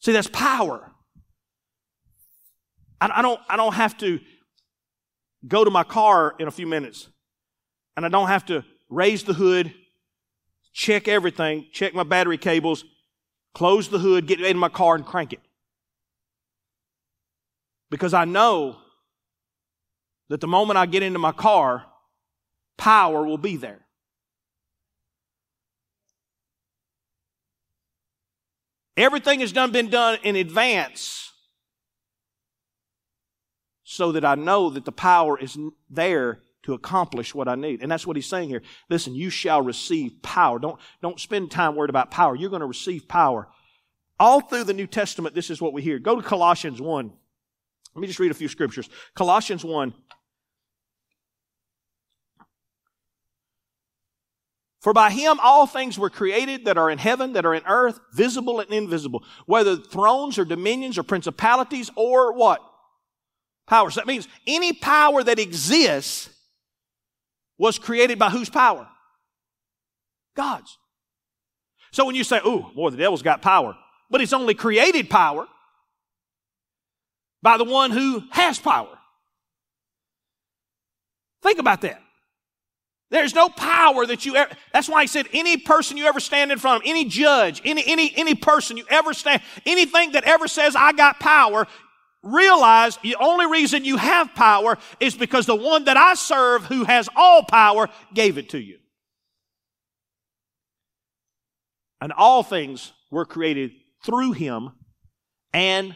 [0.00, 0.90] See, that's power.
[3.00, 4.20] I, I don't, I don't have to
[5.46, 7.08] go to my car in a few minutes
[7.96, 9.72] and I don't have to raise the hood
[10.72, 12.84] check everything, check my battery cables,
[13.54, 15.40] close the hood, get in my car and crank it.
[17.90, 18.78] Because I know
[20.28, 21.86] that the moment I get into my car,
[22.78, 23.80] power will be there.
[28.96, 31.29] Everything has done been done in advance
[33.90, 35.58] so that I know that the power is
[35.90, 37.82] there to accomplish what I need.
[37.82, 38.62] And that's what he's saying here.
[38.88, 40.60] Listen, you shall receive power.
[40.60, 42.36] Don't, don't spend time worried about power.
[42.36, 43.48] You're going to receive power.
[44.20, 45.98] All through the New Testament, this is what we hear.
[45.98, 47.12] Go to Colossians 1.
[47.96, 48.88] Let me just read a few scriptures.
[49.16, 49.92] Colossians 1.
[54.78, 57.98] For by him all things were created that are in heaven, that are in earth,
[58.14, 62.64] visible and invisible, whether thrones or dominions or principalities or what?
[63.70, 63.94] Powers.
[63.94, 66.28] That means any power that exists
[67.56, 68.88] was created by whose power?
[70.34, 70.76] God's.
[71.92, 73.76] So when you say, oh, boy, the devil's got power,
[74.10, 75.46] but it's only created power
[77.42, 78.98] by the one who has power.
[81.40, 82.02] Think about that.
[83.10, 86.50] There's no power that you ever, that's why he said any person you ever stand
[86.50, 90.48] in front of, any judge, any, any, any person you ever stand, anything that ever
[90.48, 91.68] says I got power,
[92.22, 96.84] realize the only reason you have power is because the one that I serve who
[96.84, 98.78] has all power gave it to you.
[102.00, 103.72] And all things were created
[104.04, 104.70] through him
[105.52, 105.94] and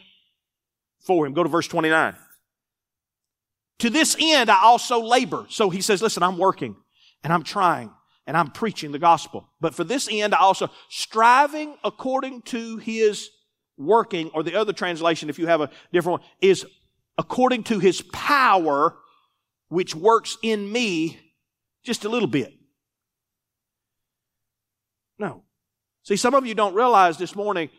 [1.00, 1.32] for him.
[1.32, 2.14] Go to verse 29.
[3.80, 5.46] To this end, I also labor.
[5.48, 6.76] So he says, listen, I'm working
[7.22, 7.90] and I'm trying
[8.26, 9.48] and I'm preaching the gospel.
[9.60, 13.28] But for this end, I also striving according to his
[13.76, 16.64] working, or the other translation, if you have a different one, is
[17.18, 18.96] according to his power,
[19.68, 21.18] which works in me
[21.82, 22.52] just a little bit.
[25.18, 25.42] No.
[26.02, 27.70] See, some of you don't realize this morning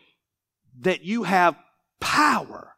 [0.81, 1.55] that you have
[1.99, 2.75] power.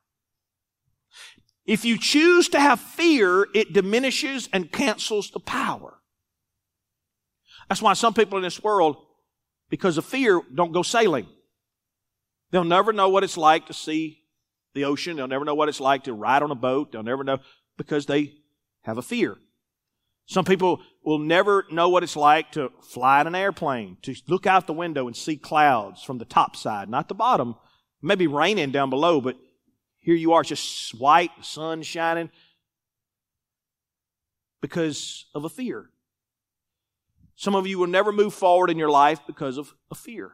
[1.66, 6.00] If you choose to have fear, it diminishes and cancels the power.
[7.68, 8.98] That's why some people in this world,
[9.70, 11.28] because of fear, don't go sailing.
[12.52, 14.24] They'll never know what it's like to see
[14.74, 15.18] the ocean.
[15.18, 16.92] They'll never know what it's like to ride on a boat.
[16.92, 17.40] They'll never know
[17.78, 18.34] because they
[18.84, 19.38] have a fear.
[20.26, 24.46] Some people will never know what it's like to fly in an airplane, to look
[24.46, 27.56] out the window and see clouds from the top side, not the bottom.
[28.02, 29.38] Maybe raining down below, but
[30.00, 32.30] here you are, just white, sun shining
[34.62, 35.90] because of a fear.
[37.36, 40.34] Some of you will never move forward in your life because of a fear.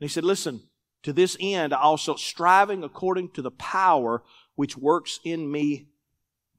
[0.00, 0.62] And he said, Listen,
[1.02, 4.22] to this end, also striving according to the power
[4.54, 5.88] which works in me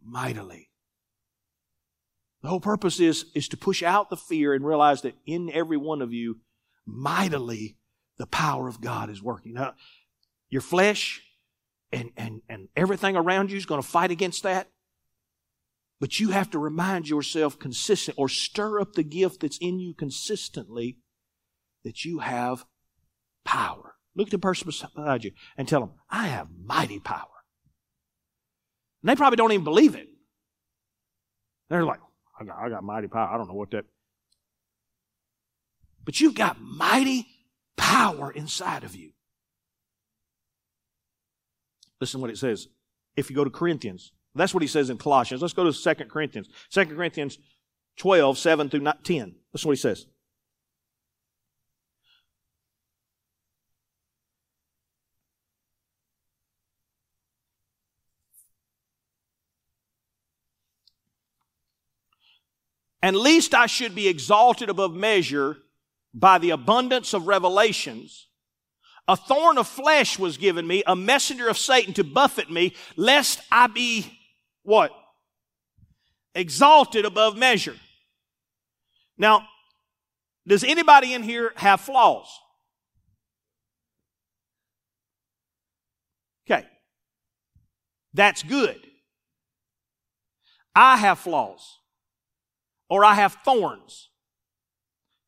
[0.04, 0.70] mightily.
[2.42, 5.78] The whole purpose is, is to push out the fear and realize that in every
[5.78, 6.40] one of you,
[6.86, 7.76] mightily,
[8.18, 9.54] the power of God is working.
[9.54, 9.74] Now,
[10.50, 11.22] your flesh
[11.92, 14.70] and, and, and everything around you is going to fight against that.
[16.00, 19.94] But you have to remind yourself consistent or stir up the gift that's in you
[19.94, 20.98] consistently
[21.84, 22.66] that you have
[23.46, 23.96] power.
[24.16, 27.28] Look at the person beside you and tell them, I have mighty power.
[29.02, 30.08] And they probably don't even believe it.
[31.70, 32.00] They're like,
[32.40, 33.30] I got, I got mighty power.
[33.34, 33.86] I don't know what that.
[36.04, 37.28] But you've got mighty
[37.78, 39.12] power inside of you.
[42.02, 42.68] Listen what it says.
[43.16, 45.42] If you go to Corinthians, that's what he says in Colossians.
[45.42, 46.50] Let's go to 2 Corinthians.
[46.72, 47.38] 2 Corinthians
[47.98, 49.36] 12, 7 through 10.
[49.52, 50.06] That's what he says.
[63.02, 65.58] And least I should be exalted above measure
[66.14, 68.28] by the abundance of revelations.
[69.08, 73.42] A thorn of flesh was given me, a messenger of Satan to buffet me, lest
[73.52, 74.20] I be
[74.64, 74.92] what?
[76.36, 77.76] Exalted above measure.
[79.18, 79.48] Now,
[80.46, 82.28] does anybody in here have flaws?
[86.50, 86.66] Okay.
[88.14, 88.80] That's good.
[90.76, 91.79] I have flaws.
[92.90, 94.10] Or I have thorns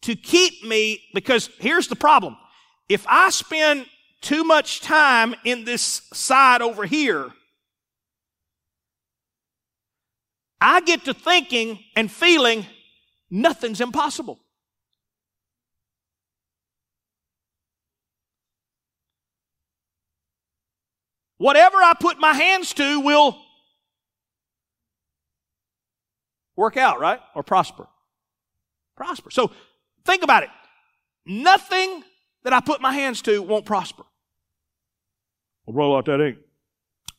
[0.01, 2.36] to keep me, because here's the problem.
[2.89, 3.86] If I spend
[4.22, 7.30] too much time in this side over here,
[10.59, 12.66] I get to thinking and feeling
[13.30, 14.39] nothing's impossible.
[21.38, 23.36] Whatever I put my hands to will
[26.55, 27.19] work out, right?
[27.35, 27.87] Or prosper.
[28.95, 29.31] Prosper.
[29.31, 29.51] So
[30.05, 30.49] think about it.
[31.25, 32.03] Nothing
[32.43, 34.03] that I put my hands to won't prosper.
[35.65, 36.37] Well, roll out that ink.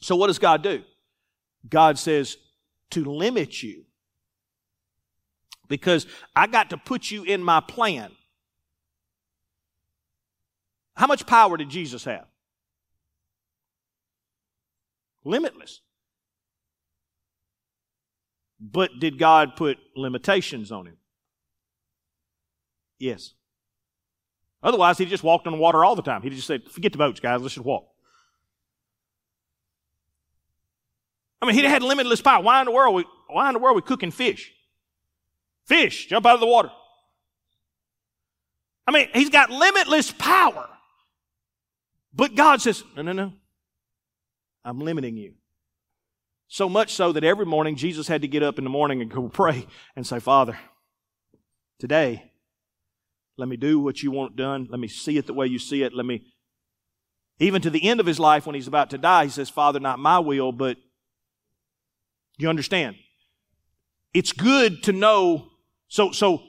[0.01, 0.83] So what does God do?
[1.69, 2.37] God says
[2.91, 3.85] to limit you
[5.69, 8.11] because I got to put you in my plan.
[10.97, 12.27] How much power did Jesus have?
[15.25, 15.81] Limitless.
[18.65, 20.97] But did God put limitations on him?
[23.01, 23.35] Yes.
[24.63, 26.23] Otherwise, he just walked on water all the time.
[26.23, 27.89] He just said, forget the boats, guys, let's just walk.
[31.41, 32.41] I mean, he had limitless power.
[32.41, 34.53] Why in the world we, why in the world we cooking fish?
[35.65, 36.71] Fish, jump out of the water.
[38.87, 40.69] I mean, he's got limitless power.
[42.15, 43.33] But God says, no, no, no.
[44.65, 45.35] I'm limiting you.
[46.53, 49.11] So much so that every morning Jesus had to get up in the morning and
[49.11, 50.59] go pray and say, Father,
[51.79, 52.31] today,
[53.39, 54.69] let me do what you want done.
[54.69, 55.95] Let me see it the way you see it.
[55.95, 56.27] Let me,
[57.39, 59.81] even to the end of his life when he's about to die, he says, Father,
[59.81, 60.77] not my will, but
[62.37, 62.97] you understand?
[64.13, 65.47] It's good to know.
[65.89, 66.43] So, so,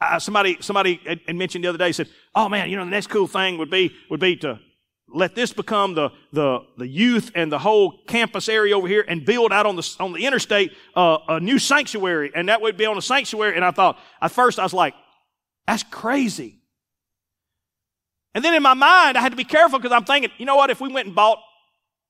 [0.00, 3.06] uh, somebody, somebody had mentioned the other day said, "Oh man, you know the next
[3.06, 4.58] cool thing would be would be to
[5.14, 9.24] let this become the, the, the youth and the whole campus area over here and
[9.24, 12.32] build out on the, on the interstate uh, a new sanctuary.
[12.34, 13.54] And that would be on a sanctuary.
[13.56, 14.94] And I thought, at first I was like,
[15.66, 16.58] that's crazy.
[18.34, 20.56] And then in my mind, I had to be careful because I'm thinking, you know
[20.56, 21.38] what, if we went and bought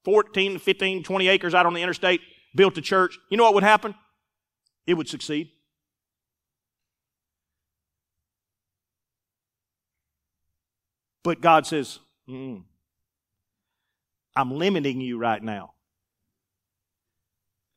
[0.04, 2.22] 14, 15, 20 acres out on the interstate,
[2.56, 3.94] built a church, you know what would happen?
[4.86, 5.50] It would succeed.
[11.22, 12.62] But God says, mm,
[14.36, 15.74] I'm limiting you right now.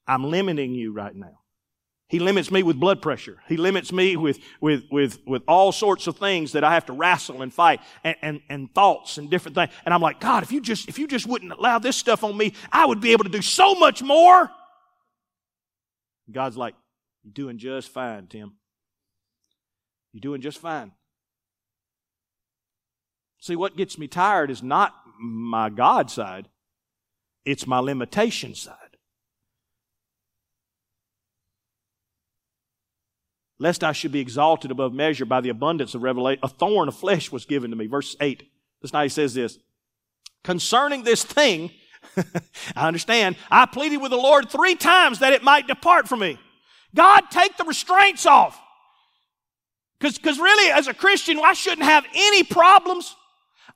[0.08, 1.40] I'm limiting you right now.
[2.10, 3.42] He limits me with blood pressure.
[3.50, 6.94] He limits me with, with, with, with all sorts of things that I have to
[6.94, 9.72] wrestle and fight and, and, and thoughts and different things.
[9.84, 12.38] And I'm like, God, if you just, if you just wouldn't allow this stuff on
[12.38, 14.50] me, I would be able to do so much more.
[16.32, 16.76] God's like,
[17.24, 18.54] you're doing just fine, Tim.
[20.14, 20.94] You're doing just fine.
[23.40, 26.48] See, what gets me tired is not my God side,
[27.46, 28.76] it's my limitation side.
[33.60, 36.96] Lest I should be exalted above measure by the abundance of revelation, a thorn of
[36.96, 37.88] flesh was given to me.
[37.88, 38.44] Verse 8.
[38.82, 39.58] This night he says this.
[40.44, 41.72] Concerning this thing,
[42.76, 46.38] I understand, I pleaded with the Lord three times that it might depart from me.
[46.94, 48.62] God, take the restraints off.
[50.00, 53.16] Because really, as a Christian, I shouldn't have any problems.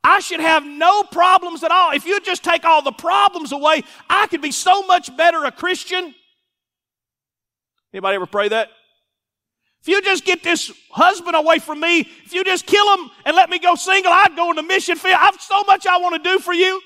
[0.04, 1.92] I should have no problems at all.
[1.92, 5.52] If you just take all the problems away, I could be so much better a
[5.52, 6.14] Christian.
[7.94, 8.70] Anybody ever pray that?
[9.82, 13.36] If you just get this husband away from me, if you just kill him and
[13.36, 15.18] let me go single, I'd go in the mission field.
[15.20, 16.80] I've so much I want to do for you.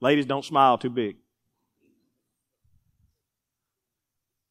[0.00, 1.16] Ladies, don't smile too big.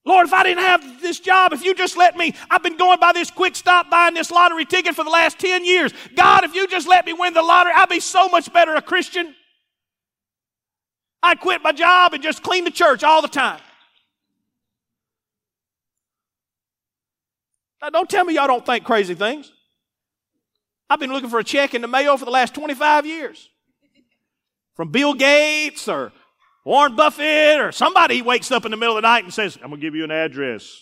[0.05, 2.99] Lord, if I didn't have this job, if you just let me, I've been going
[2.99, 5.91] by this quick stop buying this lottery ticket for the last 10 years.
[6.15, 8.83] God, if you just let me win the lottery, I'd be so much better a
[8.83, 9.33] Christian.
[11.23, 13.59] I'd quit my job and just clean the church all the time.
[17.81, 19.51] Now, don't tell me y'all don't think crazy things.
[20.87, 23.49] I've been looking for a check in the mail for the last 25 years.
[24.75, 26.11] From Bill Gates or
[26.65, 29.69] Warren Buffett or somebody wakes up in the middle of the night and says, I'm
[29.69, 30.81] going to give you an address.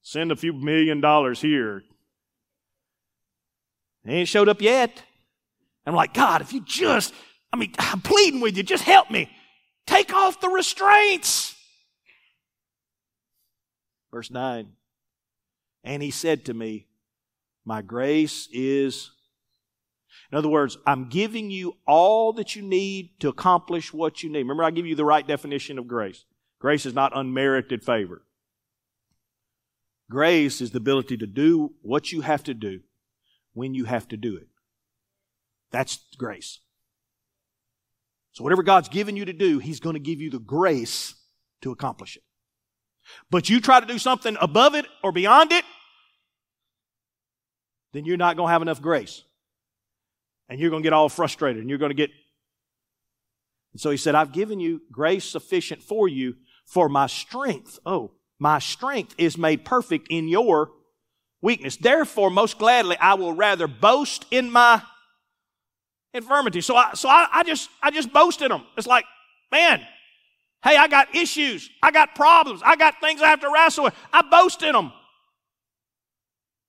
[0.00, 1.82] Send a few million dollars here.
[4.04, 5.02] They ain't showed up yet.
[5.84, 7.12] I'm like, God, if you just,
[7.52, 9.28] I mean, I'm pleading with you, just help me.
[9.86, 11.56] Take off the restraints.
[14.12, 14.68] Verse 9.
[15.82, 16.86] And he said to me,
[17.64, 19.10] My grace is
[20.32, 24.40] in other words, I'm giving you all that you need to accomplish what you need.
[24.40, 26.24] Remember, I give you the right definition of grace.
[26.60, 28.22] Grace is not unmerited favor.
[30.08, 32.80] Grace is the ability to do what you have to do
[33.54, 34.46] when you have to do it.
[35.72, 36.60] That's grace.
[38.32, 41.14] So whatever God's given you to do, He's going to give you the grace
[41.62, 42.22] to accomplish it.
[43.30, 45.64] but you try to do something above it or beyond it,
[47.92, 49.24] then you're not going to have enough grace.
[50.50, 52.10] And you're going to get all frustrated and you're going to get.
[53.72, 56.34] And so he said, I've given you grace sufficient for you
[56.66, 57.78] for my strength.
[57.86, 60.72] Oh, my strength is made perfect in your
[61.40, 61.76] weakness.
[61.76, 64.82] Therefore, most gladly, I will rather boast in my
[66.12, 66.60] infirmity.
[66.60, 68.64] So I, so I, I just, I just boast in them.
[68.76, 69.04] It's like,
[69.52, 69.80] man,
[70.64, 71.70] hey, I got issues.
[71.80, 72.60] I got problems.
[72.64, 73.94] I got things I have to wrestle with.
[74.12, 74.92] I boast in them.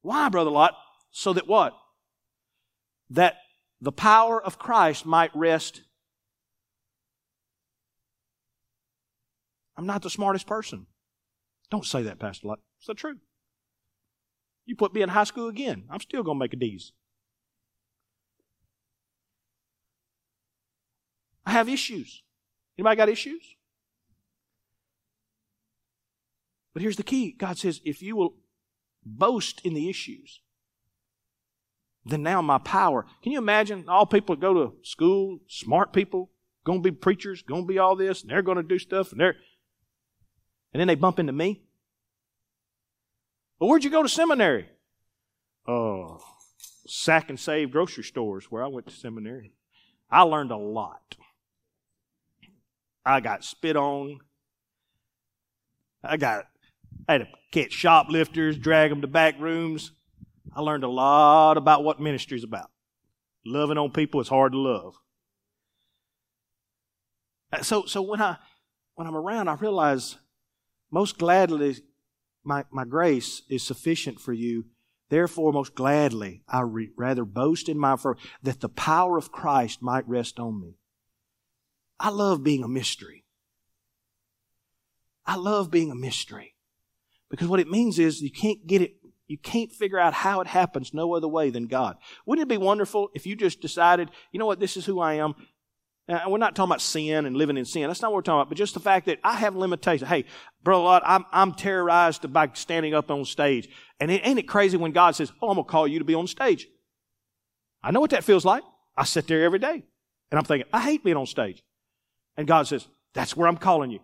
[0.03, 0.75] Why, Brother Lot?
[1.11, 1.75] So that what?
[3.09, 3.38] That
[3.82, 5.82] the power of Christ might rest.
[9.75, 10.86] I'm not the smartest person.
[11.71, 12.59] Don't say that, Pastor Lot.
[12.77, 13.17] It's the truth.
[14.65, 16.91] You put me in high school again, I'm still going to make a D's.
[21.45, 22.21] I have issues.
[22.77, 23.55] Anybody got issues?
[26.73, 28.36] But here's the key God says, if you will
[29.03, 30.41] boast in the issues,
[32.06, 33.06] then now my power.
[33.22, 36.32] Can you imagine all people go to school, smart people,
[36.64, 39.12] going to be preachers, going to be all this, and they're going to do stuff,
[39.12, 39.36] and they're,
[40.74, 41.62] and then they bump into me?
[43.60, 44.70] Well, where'd you go to seminary?
[45.68, 46.20] Oh,
[46.88, 49.54] sack and save grocery stores where I went to seminary.
[50.10, 51.16] I learned a lot.
[53.06, 54.20] I got spit on.
[56.04, 56.47] I got,
[57.08, 59.91] I had to catch shoplifters, drag them to back rooms.
[60.54, 62.70] I learned a lot about what ministry is about.
[63.45, 64.95] Loving on people is hard to love.
[67.52, 68.38] Uh, so, so when I,
[68.95, 70.18] when I'm around, I realize
[70.91, 71.78] most gladly
[72.43, 74.66] my, my grace is sufficient for you.
[75.10, 79.82] Therefore, most gladly, I re- rather boast in my firm that the power of Christ
[79.82, 80.78] might rest on me.
[81.99, 83.26] I love being a mystery.
[85.26, 86.56] I love being a mystery.
[87.30, 88.95] Because what it means is you can't get it,
[89.32, 91.97] you can't figure out how it happens no other way than God.
[92.25, 95.15] Wouldn't it be wonderful if you just decided, you know what, this is who I
[95.15, 95.36] am.
[96.07, 97.88] Now, we're not talking about sin and living in sin.
[97.88, 98.49] That's not what we're talking about.
[98.49, 100.09] But just the fact that I have limitations.
[100.09, 100.25] Hey,
[100.61, 103.69] brother, Lord, I'm, I'm terrorized by standing up on stage.
[103.99, 106.15] And it, ain't it crazy when God says, "Oh, I'm gonna call you to be
[106.15, 106.67] on stage."
[107.84, 108.63] I know what that feels like.
[108.97, 109.84] I sit there every day,
[110.32, 111.63] and I'm thinking, I hate being on stage.
[112.38, 113.99] And God says, That's where I'm calling you.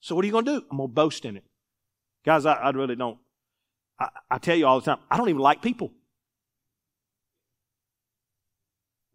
[0.00, 0.66] So what are you going to do?
[0.70, 1.44] I'm going to boast in it.
[2.24, 3.18] Guys, I, I really don't.
[3.98, 5.92] I, I tell you all the time, I don't even like people.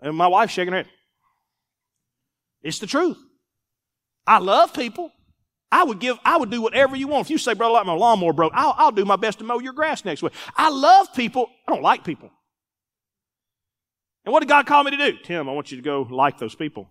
[0.01, 0.89] And my wife's shaking her head.
[2.61, 3.17] It's the truth.
[4.27, 5.11] I love people.
[5.71, 7.25] I would give, I would do whatever you want.
[7.25, 9.59] If you say, brother, like my lawnmower broke, I'll, I'll do my best to mow
[9.59, 10.33] your grass next week.
[10.55, 11.49] I love people.
[11.67, 12.29] I don't like people.
[14.25, 15.17] And what did God call me to do?
[15.23, 16.89] Tim, I want you to go like those people.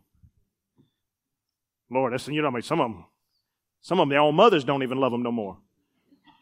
[1.91, 3.05] Lord, that's, you know, I mean, some of them,
[3.83, 5.59] some of them, their own mothers don't even love them no more.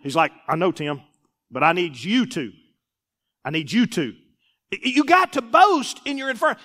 [0.02, 1.02] He's like, I know, Tim,
[1.50, 2.52] but I need you to.
[3.44, 4.14] I need you to.
[4.70, 6.60] You got to boast in your infirmity.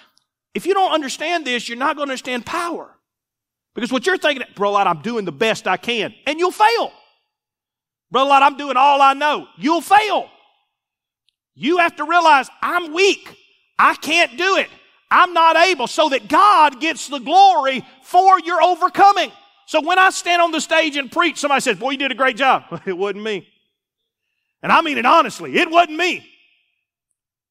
[0.54, 2.96] If you don't understand this, you're not going to understand power.
[3.74, 6.94] Because what you're thinking, bro, Lot, I'm doing the best I can, and you'll fail.
[8.12, 9.48] Brother I'm doing all I know.
[9.58, 10.30] You'll fail.
[11.54, 13.38] You have to realize I'm weak.
[13.78, 14.70] I can't do it.
[15.12, 19.32] I'm not able so that God gets the glory for your overcoming.
[19.68, 22.16] So when I stand on the stage and preach, somebody says, boy, you did a
[22.16, 22.64] great job.
[22.86, 23.48] it wasn't me.
[24.66, 25.58] And I mean it honestly.
[25.58, 26.28] It wasn't me.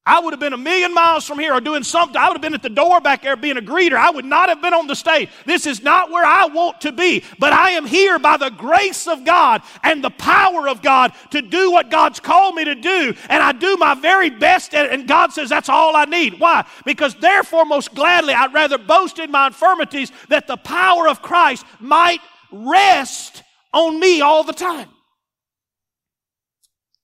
[0.04, 2.16] I would have been a million miles from here or doing something.
[2.16, 3.94] I would have been at the door back there being a greeter.
[3.94, 5.28] I would not have been on the stage.
[5.46, 9.06] This is not where I want to be, but I am here by the grace
[9.06, 13.14] of God and the power of God to do what God's called me to do.
[13.28, 14.74] And I do my very best.
[14.74, 16.40] And God says that's all I need.
[16.40, 16.66] Why?
[16.84, 21.64] Because therefore, most gladly, I'd rather boast in my infirmities that the power of Christ
[21.78, 22.18] might
[22.50, 24.88] rest on me all the time.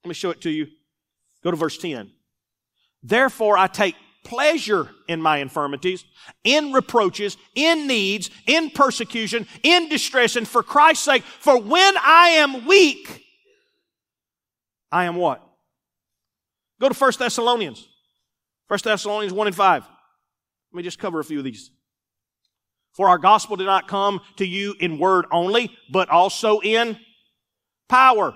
[0.04, 0.68] Let me show it to you.
[1.42, 2.10] Go to verse 10.
[3.02, 6.04] Therefore, I take pleasure in my infirmities,
[6.44, 11.22] in reproaches, in needs, in persecution, in distress, and for Christ's sake.
[11.22, 13.24] For when I am weak,
[14.92, 15.42] I am what?
[16.80, 17.86] Go to 1 Thessalonians.
[18.68, 19.82] 1 Thessalonians 1 and 5.
[19.82, 21.70] Let me just cover a few of these.
[22.92, 26.98] For our gospel did not come to you in word only, but also in
[27.88, 28.34] power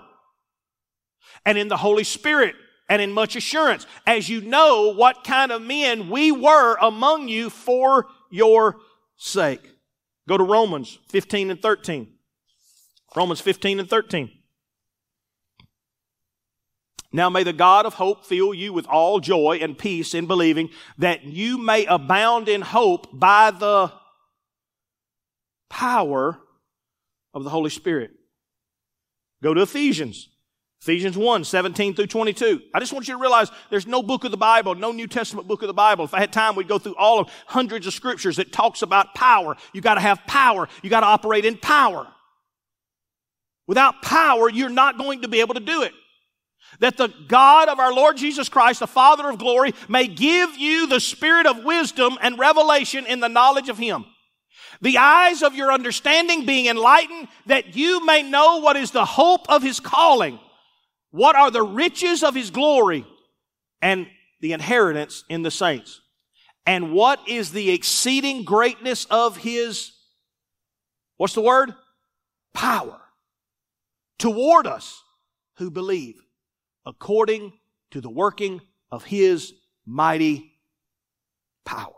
[1.44, 2.54] and in the Holy Spirit
[2.88, 7.48] and in much assurance, as you know what kind of men we were among you
[7.50, 8.76] for your
[9.16, 9.70] sake.
[10.28, 12.08] Go to Romans 15 and 13.
[13.16, 14.30] Romans 15 and 13.
[17.12, 20.70] Now may the God of hope fill you with all joy and peace in believing
[20.98, 23.92] that you may abound in hope by the
[25.70, 26.40] power
[27.32, 28.10] of the Holy Spirit.
[29.42, 30.28] Go to Ephesians.
[30.84, 32.60] Ephesians 1, 17 through 22.
[32.74, 35.48] I just want you to realize there's no book of the Bible, no New Testament
[35.48, 36.04] book of the Bible.
[36.04, 39.14] If I had time, we'd go through all of hundreds of scriptures that talks about
[39.14, 39.56] power.
[39.72, 40.68] You gotta have power.
[40.82, 42.06] You gotta operate in power.
[43.66, 45.92] Without power, you're not going to be able to do it.
[46.80, 50.86] That the God of our Lord Jesus Christ, the Father of glory, may give you
[50.86, 54.04] the spirit of wisdom and revelation in the knowledge of Him
[54.80, 59.48] the eyes of your understanding being enlightened, that you may know what is the hope
[59.48, 60.38] of his calling,
[61.14, 63.06] what are the riches of his glory
[63.80, 64.08] and
[64.40, 66.00] the inheritance in the saints?
[66.66, 69.92] And what is the exceeding greatness of his,
[71.16, 71.72] what's the word?
[72.52, 73.00] Power
[74.18, 75.04] toward us
[75.58, 76.16] who believe
[76.84, 77.52] according
[77.92, 78.60] to the working
[78.90, 79.52] of his
[79.86, 80.50] mighty
[81.64, 81.94] power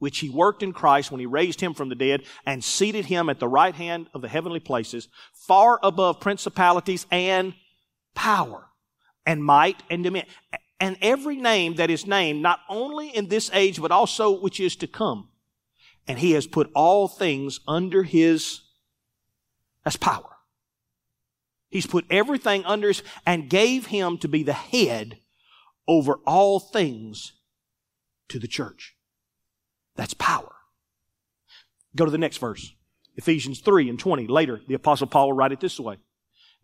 [0.00, 3.28] which he worked in Christ when he raised him from the dead and seated him
[3.28, 7.54] at the right hand of the heavenly places, far above principalities and
[8.14, 8.66] power
[9.24, 10.32] and might and dominion.
[10.80, 14.74] And every name that is named, not only in this age, but also which is
[14.76, 15.28] to come.
[16.08, 18.62] And he has put all things under his,
[19.84, 20.38] that's power.
[21.68, 25.18] He's put everything under his, and gave him to be the head
[25.86, 27.32] over all things
[28.28, 28.96] to the church
[30.00, 30.50] that's power.
[31.94, 32.72] Go to the next verse.
[33.16, 34.28] Ephesians 3 and 20.
[34.28, 35.98] Later, the Apostle Paul will write it this way.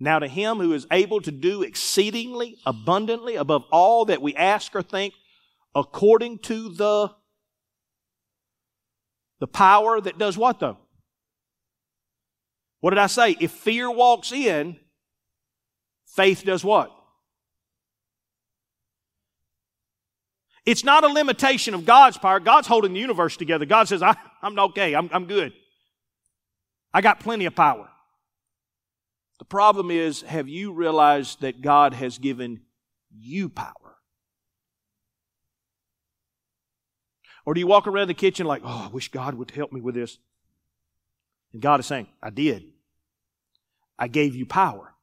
[0.00, 4.74] Now to him who is able to do exceedingly abundantly above all that we ask
[4.74, 5.12] or think,
[5.74, 7.10] according to the,
[9.38, 10.78] the power that does what though?
[12.80, 13.36] What did I say?
[13.38, 14.78] If fear walks in,
[16.06, 16.90] faith does what?
[20.66, 22.40] It's not a limitation of God's power.
[22.40, 23.64] God's holding the universe together.
[23.64, 24.94] God says, I, am okay.
[24.94, 25.52] I'm, I'm good.
[26.92, 27.88] I got plenty of power.
[29.38, 32.62] The problem is, have you realized that God has given
[33.16, 33.72] you power?
[37.44, 39.80] Or do you walk around the kitchen like, oh, I wish God would help me
[39.80, 40.18] with this?
[41.52, 42.64] And God is saying, I did.
[43.96, 44.94] I gave you power.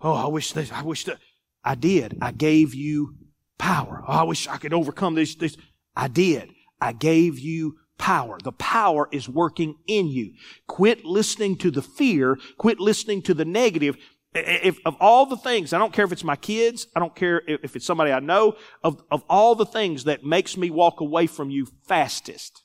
[0.00, 1.18] Oh, I wish this, I wish that.
[1.64, 2.18] I did.
[2.20, 3.16] I gave you
[3.58, 4.02] power.
[4.06, 5.56] Oh, I wish I could overcome this, this.
[5.94, 6.50] I did.
[6.80, 8.38] I gave you power.
[8.42, 10.34] The power is working in you.
[10.66, 12.38] Quit listening to the fear.
[12.58, 13.96] Quit listening to the negative.
[14.34, 17.40] If, of all the things, I don't care if it's my kids, I don't care
[17.46, 21.26] if it's somebody I know, of, of all the things that makes me walk away
[21.26, 22.62] from you fastest.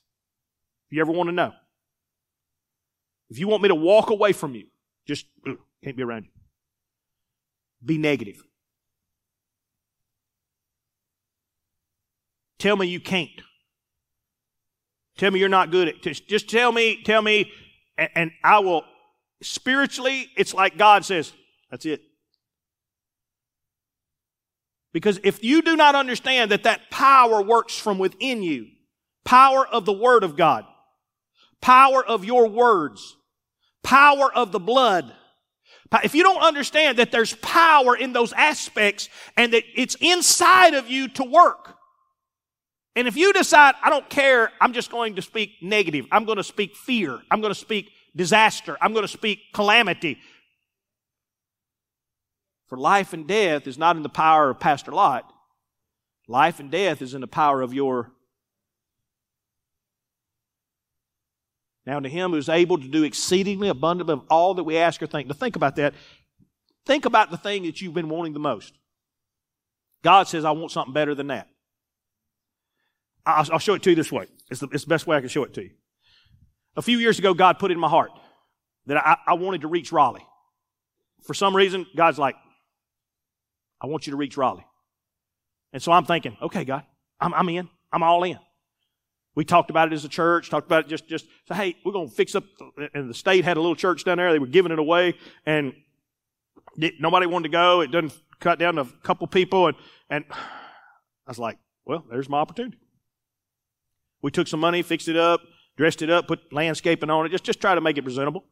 [0.90, 1.54] If you ever want to know.
[3.30, 4.66] If you want me to walk away from you,
[5.08, 5.26] just
[5.82, 6.32] can't be around you.
[7.84, 8.44] Be negative.
[12.62, 13.42] Tell me you can't.
[15.18, 17.52] Tell me you're not good at just, just tell me, tell me,
[17.98, 18.84] and, and I will
[19.42, 21.34] spiritually, it's like God says,
[21.72, 22.04] that's it.
[24.94, 28.68] Because if you do not understand that that power works from within you,
[29.26, 30.64] power of the Word of God,
[31.62, 33.18] power of your words,
[33.82, 35.12] power of the blood,
[36.04, 40.92] if you don't understand that there's power in those aspects and that it's inside of
[40.92, 41.80] you to work,
[42.96, 46.38] and if you decide, I don't care, I'm just going to speak negative, I'm going
[46.38, 50.18] to speak fear, I'm going to speak disaster, I'm going to speak calamity.
[52.68, 55.32] For life and death is not in the power of Pastor Lot.
[56.30, 58.14] Life and death is in the power of your.
[61.86, 65.08] Now, to him who's able to do exceedingly abundantly of all that we ask or
[65.08, 65.28] think.
[65.28, 65.94] Now, think about that.
[66.86, 68.74] Think about the thing that you've been wanting the most.
[70.02, 71.50] God says, I want something better than that.
[73.26, 74.28] I'll, I'll show it to you this way.
[74.50, 75.72] It's the, it's the best way I can show it to you.
[76.76, 78.12] A few years ago, God put it in my heart
[78.86, 80.26] that I, I wanted to reach Raleigh.
[81.24, 82.36] For some reason, God's like,
[83.80, 84.66] I want you to reach Raleigh.
[85.74, 86.84] And so I'm thinking, okay, God,
[87.20, 87.70] I'm, I'm in.
[87.92, 88.40] I'm all in.
[89.36, 91.94] We talked about it as a church, talked about it just, just, so hey, we're
[91.94, 92.44] going to fix up,
[92.94, 94.32] and the state had a little church down there.
[94.32, 95.16] They were giving it away
[95.46, 95.74] and
[96.76, 97.82] nobody wanted to go.
[97.82, 99.68] It doesn't cut down to a couple people.
[99.68, 99.78] And,
[100.10, 102.78] and I was like, well, there's my opportunity.
[104.22, 105.42] We took some money, fixed it up,
[105.78, 108.46] dressed it up, put landscaping on it, just, just try to make it presentable.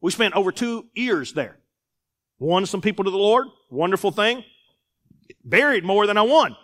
[0.00, 1.56] We spent over two years there.
[2.38, 3.46] Won some people to the Lord.
[3.70, 4.44] Wonderful thing.
[5.44, 6.56] Buried more than I won.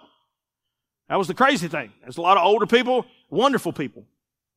[1.09, 1.93] That was the crazy thing.
[2.03, 4.05] There's a lot of older people, wonderful people.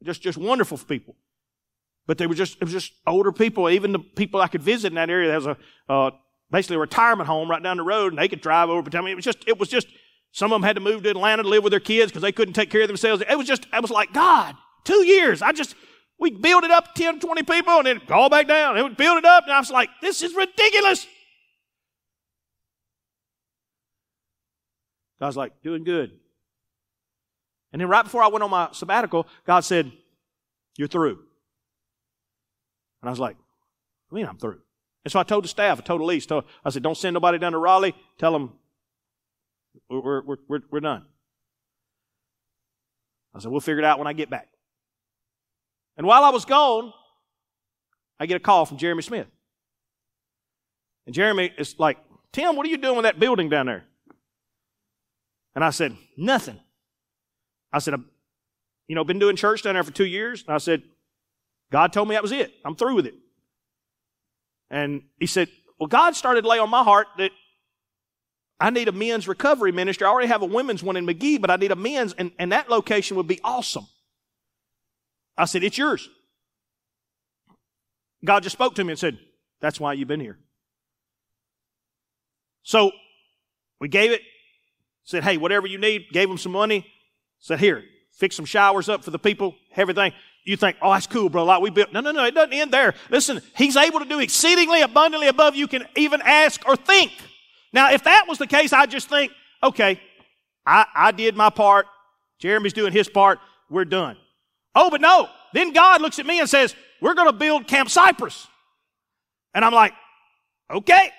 [0.03, 1.15] Just, just wonderful people.
[2.05, 3.69] But they were just, it was just older people.
[3.69, 5.57] Even the people I could visit in that area, there was a,
[5.87, 6.11] uh,
[6.51, 8.81] basically a retirement home right down the road and they could drive over.
[8.81, 9.87] But I mean, it was just, it was just
[10.33, 12.31] some of them had to move to Atlanta to live with their kids because they
[12.31, 13.23] couldn't take care of themselves.
[13.29, 15.43] It was just, I was like, God, two years.
[15.43, 15.75] I just,
[16.19, 18.75] We build it up 10, 20 people and then call back down.
[18.75, 19.43] And we build it up.
[19.43, 21.05] And I was like, this is ridiculous.
[25.19, 26.11] God's like, doing good.
[27.71, 29.91] And then right before I went on my sabbatical, God said,
[30.77, 31.19] You're through.
[33.01, 33.37] And I was like,
[34.11, 34.61] I mean, I'm through.
[35.05, 37.37] And so I told the staff, I told Elise, told, I said, Don't send nobody
[37.37, 37.95] down to Raleigh.
[38.17, 38.53] Tell them
[39.89, 41.05] we're, we're, we're, we're done.
[43.35, 44.49] I said, We'll figure it out when I get back.
[45.97, 46.93] And while I was gone,
[48.19, 49.27] I get a call from Jeremy Smith.
[51.05, 51.97] And Jeremy is like,
[52.31, 53.83] Tim, what are you doing with that building down there?
[55.55, 56.59] And I said, Nothing.
[57.71, 58.03] I said, I've,
[58.87, 60.43] you know, been doing church down there for two years.
[60.47, 60.83] And I said,
[61.71, 62.53] God told me that was it.
[62.63, 63.15] I'm through with it.
[64.69, 65.49] And he said,
[65.79, 67.31] Well, God started to lay on my heart that
[68.59, 70.05] I need a men's recovery ministry.
[70.05, 72.51] I already have a women's one in McGee, but I need a men's, and, and
[72.51, 73.87] that location would be awesome.
[75.37, 76.09] I said, It's yours.
[78.23, 79.17] God just spoke to me and said,
[79.59, 80.37] That's why you've been here.
[82.63, 82.91] So
[83.79, 84.21] we gave it,
[85.03, 86.85] said, Hey, whatever you need, gave them some money,
[87.39, 87.83] said, Here,
[88.13, 90.13] fix some showers up for the people, everything.
[90.45, 91.45] You think, oh, that's cool, bro.
[91.45, 91.93] Like we built.
[91.93, 92.25] No, no, no.
[92.25, 92.95] It doesn't end there.
[93.09, 97.13] Listen, he's able to do exceedingly abundantly above you can even ask or think.
[97.73, 99.99] Now, if that was the case, I just think, okay,
[100.65, 101.87] I, I did my part.
[102.39, 103.39] Jeremy's doing his part.
[103.69, 104.17] We're done.
[104.75, 105.27] Oh, but no.
[105.53, 108.47] Then God looks at me and says, we're going to build Camp Cypress.
[109.53, 109.93] And I'm like,
[110.71, 111.11] okay.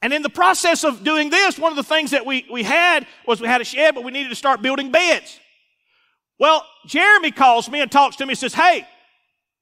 [0.00, 3.06] And in the process of doing this, one of the things that we, we had
[3.26, 5.38] was we had a shed, but we needed to start building beds.
[6.38, 8.86] Well, Jeremy calls me and talks to me and says, Hey,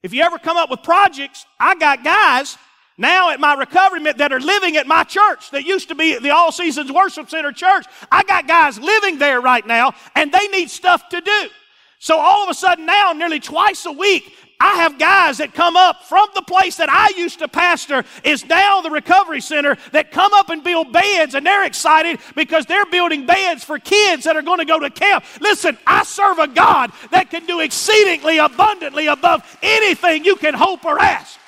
[0.03, 2.57] if you ever come up with projects, I got guys
[2.97, 6.31] now at my recovery that are living at my church that used to be the
[6.31, 7.85] All Seasons Worship Center church.
[8.11, 11.49] I got guys living there right now and they need stuff to do.
[11.99, 15.75] So all of a sudden now, nearly twice a week, I have guys that come
[15.75, 20.11] up from the place that I used to pastor is now the recovery center that
[20.11, 24.35] come up and build beds and they're excited because they're building beds for kids that
[24.35, 25.23] are going to go to camp.
[25.41, 30.85] Listen, I serve a God that can do exceedingly abundantly above anything you can hope
[30.85, 31.39] or ask.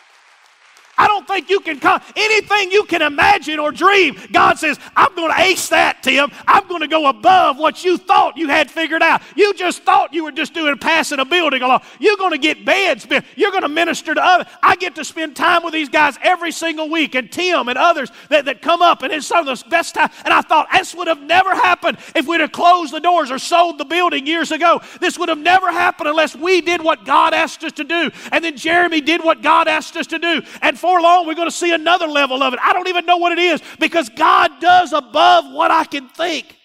[1.00, 4.18] I don't think you can come anything you can imagine or dream.
[4.32, 6.30] God says, I'm going to ace that, Tim.
[6.46, 9.22] I'm going to go above what you thought you had figured out.
[9.36, 11.82] You just thought you were just doing passing a building along.
[12.00, 13.08] You're going to get beds.
[13.38, 14.48] You're going to minister to others.
[14.62, 18.12] I get to spend time with these guys every single week, and Tim and others
[18.28, 20.10] that, that come up, and it's some of the best time.
[20.26, 23.40] And I thought this would have never happened if we'd have closed the doors or
[23.40, 24.82] sold the building years ago.
[25.00, 28.12] This would have never happened unless we did what God asked us to do.
[28.32, 30.42] And then Jeremy did what God asked us to do.
[30.62, 32.60] And for before long, we're going to see another level of it.
[32.62, 36.56] I don't even know what it is because God does above what I can think.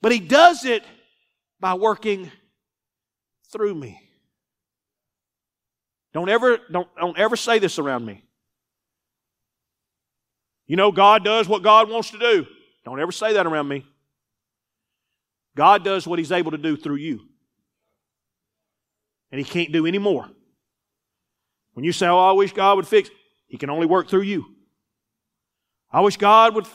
[0.00, 0.84] But He does it
[1.60, 2.30] by working
[3.52, 4.00] through me.
[6.14, 8.22] Don't ever, don't, don't ever say this around me.
[10.66, 12.46] You know, God does what God wants to do.
[12.84, 13.84] Don't ever say that around me.
[15.56, 17.20] God does what He's able to do through you.
[19.30, 20.28] And He can't do any more.
[21.72, 23.10] When you say, Oh, I wish God would fix,
[23.52, 24.46] he can only work through you.
[25.90, 26.66] I wish God would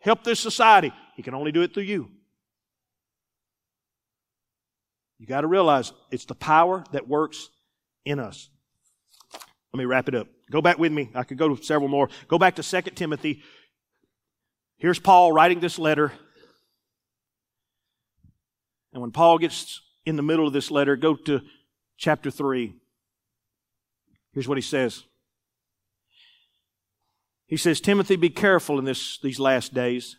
[0.00, 0.92] help this society.
[1.14, 2.10] He can only do it through you.
[5.18, 7.48] You got to realize it's the power that works
[8.04, 8.50] in us.
[9.72, 10.28] Let me wrap it up.
[10.50, 11.10] Go back with me.
[11.14, 12.10] I could go to several more.
[12.28, 13.42] Go back to 2 Timothy.
[14.76, 16.12] Here's Paul writing this letter.
[18.92, 21.40] And when Paul gets in the middle of this letter, go to
[21.96, 22.74] chapter 3.
[24.34, 25.02] Here's what he says.
[27.46, 30.16] He says, Timothy, be careful in this, these last days.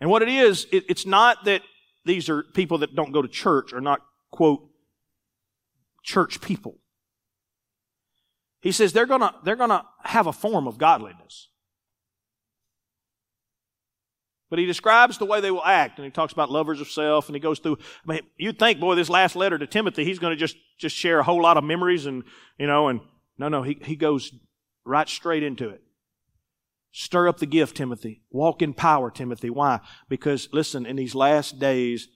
[0.00, 1.62] And what it is, it, it's not that
[2.04, 4.00] these are people that don't go to church or not,
[4.30, 4.66] quote,
[6.02, 6.78] church people.
[8.62, 11.48] He says they're gonna, they're gonna have a form of godliness.
[14.48, 17.28] But he describes the way they will act, and he talks about lovers of self,
[17.28, 17.78] and he goes through.
[18.04, 20.96] I mean, you'd think, boy, this last letter to Timothy, he's going to just just
[20.96, 22.24] share a whole lot of memories, and
[22.58, 23.00] you know, and
[23.38, 24.32] no, no, he he goes
[24.84, 25.82] right straight into it.
[26.92, 28.22] Stir up the gift, Timothy.
[28.30, 29.50] Walk in power, Timothy.
[29.50, 29.80] Why?
[30.08, 32.08] Because, listen, in these last days,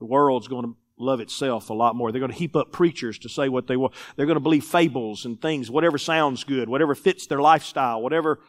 [0.00, 2.10] the world's going to love itself a lot more.
[2.10, 3.94] They're going to heap up preachers to say what they want.
[4.16, 8.40] They're going to believe fables and things, whatever sounds good, whatever fits their lifestyle, whatever.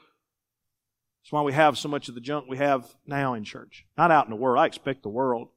[1.22, 3.86] That's why we have so much of the junk we have now in church.
[3.98, 4.60] Not out in the world.
[4.60, 5.50] I expect the world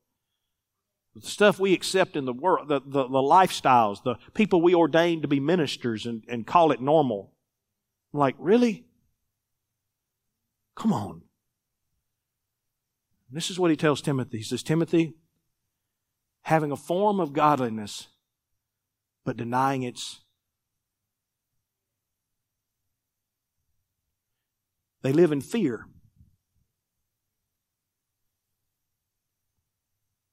[1.22, 5.22] the stuff we accept in the world, the, the, the lifestyles, the people we ordain
[5.22, 7.32] to be ministers and, and call it normal.
[8.12, 8.86] I'm like, really?
[10.76, 11.22] Come on.
[13.30, 14.38] This is what he tells Timothy.
[14.38, 15.14] He says, Timothy,
[16.42, 18.08] having a form of godliness
[19.28, 20.20] but denying its.
[25.02, 25.86] They live in fear.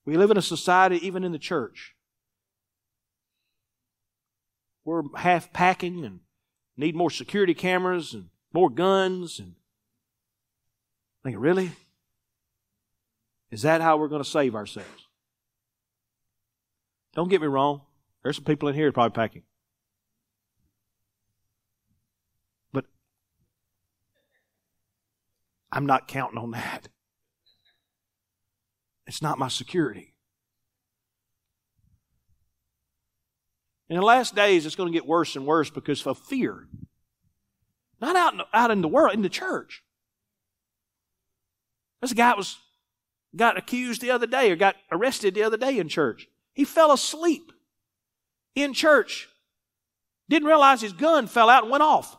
[0.06, 1.96] We live in a society, even in the church,
[4.84, 6.20] we're half packing and
[6.78, 9.56] need more security cameras and more guns and
[11.24, 11.72] think, really?
[13.50, 15.08] Is that how we're going to save ourselves?
[17.16, 17.82] Don't get me wrong.
[18.24, 19.44] There's some people in here probably packing.
[22.72, 22.86] But
[25.72, 26.90] I'm not counting on that.
[29.08, 30.14] It's not my security.
[33.88, 36.68] In the last days, it's going to get worse and worse because of fear.
[38.02, 39.84] Not out in, the, out in the world, in the church.
[42.02, 42.58] This guy was
[43.36, 46.28] got accused the other day or got arrested the other day in church.
[46.54, 47.52] He fell asleep
[48.56, 49.28] in church.
[50.30, 52.18] Didn't realize his gun fell out and went off.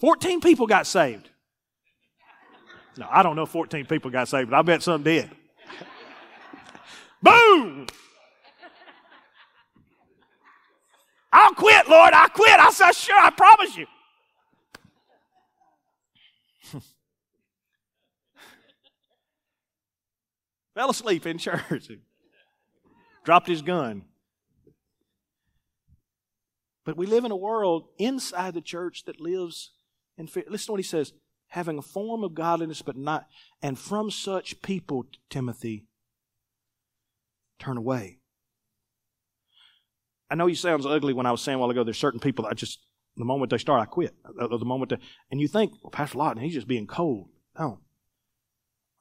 [0.00, 1.30] 14 people got saved.
[2.96, 5.30] No, I don't know 14 people got saved, but I bet some did.
[7.22, 7.86] Boom!
[11.32, 12.12] I'll quit, Lord.
[12.12, 12.60] I quit.
[12.60, 13.86] I said, sure, I promise you.
[20.74, 21.90] Fell asleep in church.
[23.24, 24.04] Dropped his gun.
[26.84, 29.70] But we live in a world inside the church that lives
[30.18, 30.44] in fear.
[30.48, 31.12] Listen to what he says
[31.52, 33.26] having a form of godliness, but not,
[33.60, 35.84] and from such people, Timothy,
[37.58, 38.20] turn away.
[40.30, 42.44] I know he sounds ugly when I was saying a while ago, there's certain people
[42.44, 42.78] that I just,
[43.18, 44.14] the moment they start, I quit.
[44.24, 44.96] Uh, uh, the moment they,
[45.30, 47.28] and you think, well, Pastor Lawton, he's just being cold.
[47.58, 47.80] No.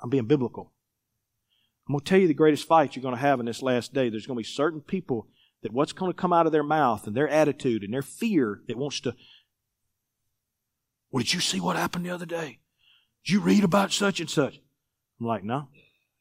[0.01, 0.73] I'm being biblical.
[1.87, 3.93] I'm going to tell you the greatest fight you're going to have in this last
[3.93, 4.09] day.
[4.09, 5.29] There's going to be certain people
[5.63, 8.59] that what's going to come out of their mouth and their attitude and their fear
[8.67, 9.15] that wants to.
[11.11, 12.59] Well, did you see what happened the other day?
[13.25, 14.59] Did you read about such and such?
[15.19, 15.67] I'm like, no,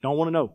[0.03, 0.55] don't want to know.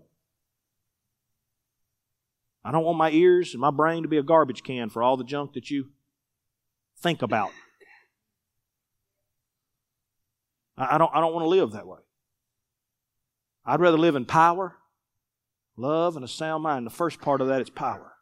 [2.64, 5.18] I don't want my ears and my brain to be a garbage can for all
[5.18, 5.90] the junk that you
[6.98, 7.52] think about.
[10.78, 12.00] I don't, I don't want to live that way.
[13.66, 14.76] I'd rather live in power,
[15.78, 16.86] love, and a sound mind.
[16.86, 18.14] The first part of that is power.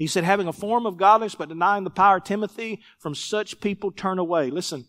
[0.00, 3.92] He said, having a form of godliness but denying the power, Timothy, from such people
[3.92, 4.48] turn away.
[4.48, 4.86] Listen,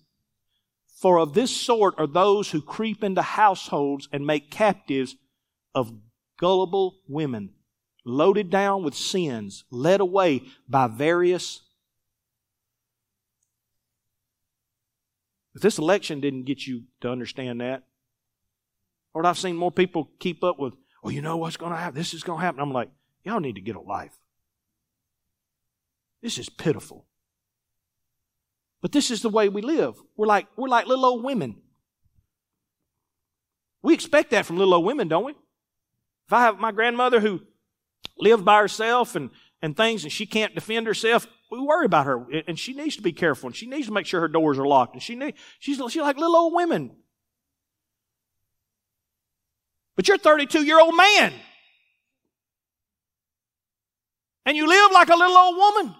[1.02, 5.18] for of this sort are those who creep into households and make captives
[5.76, 5.92] of
[6.40, 7.50] gullible women
[8.06, 11.60] loaded down with sins, led away by various.
[15.54, 17.84] If this election didn't get you to understand that,
[19.14, 22.00] Lord, I've seen more people keep up with, well, you know what's going to happen?
[22.00, 22.62] This is going to happen.
[22.62, 22.88] I'm like,
[23.26, 24.18] y'all need to get a life.
[26.22, 27.06] This is pitiful.
[28.82, 29.96] But this is the way we live.
[30.18, 31.58] We're like, we're like little old women.
[33.84, 35.32] We expect that from little old women, don't we?
[35.32, 37.42] If I have my grandmother who
[38.18, 39.30] lived by herself and,
[39.62, 42.26] and things and she can't defend herself, we worry about her.
[42.48, 44.68] And she needs to be careful and she needs to make sure her doors are
[44.68, 44.94] locked.
[44.94, 46.92] And she need, she's, she's like little old women.
[49.96, 51.34] But you're a 32 year old man.
[54.46, 55.96] And you live like a little old woman.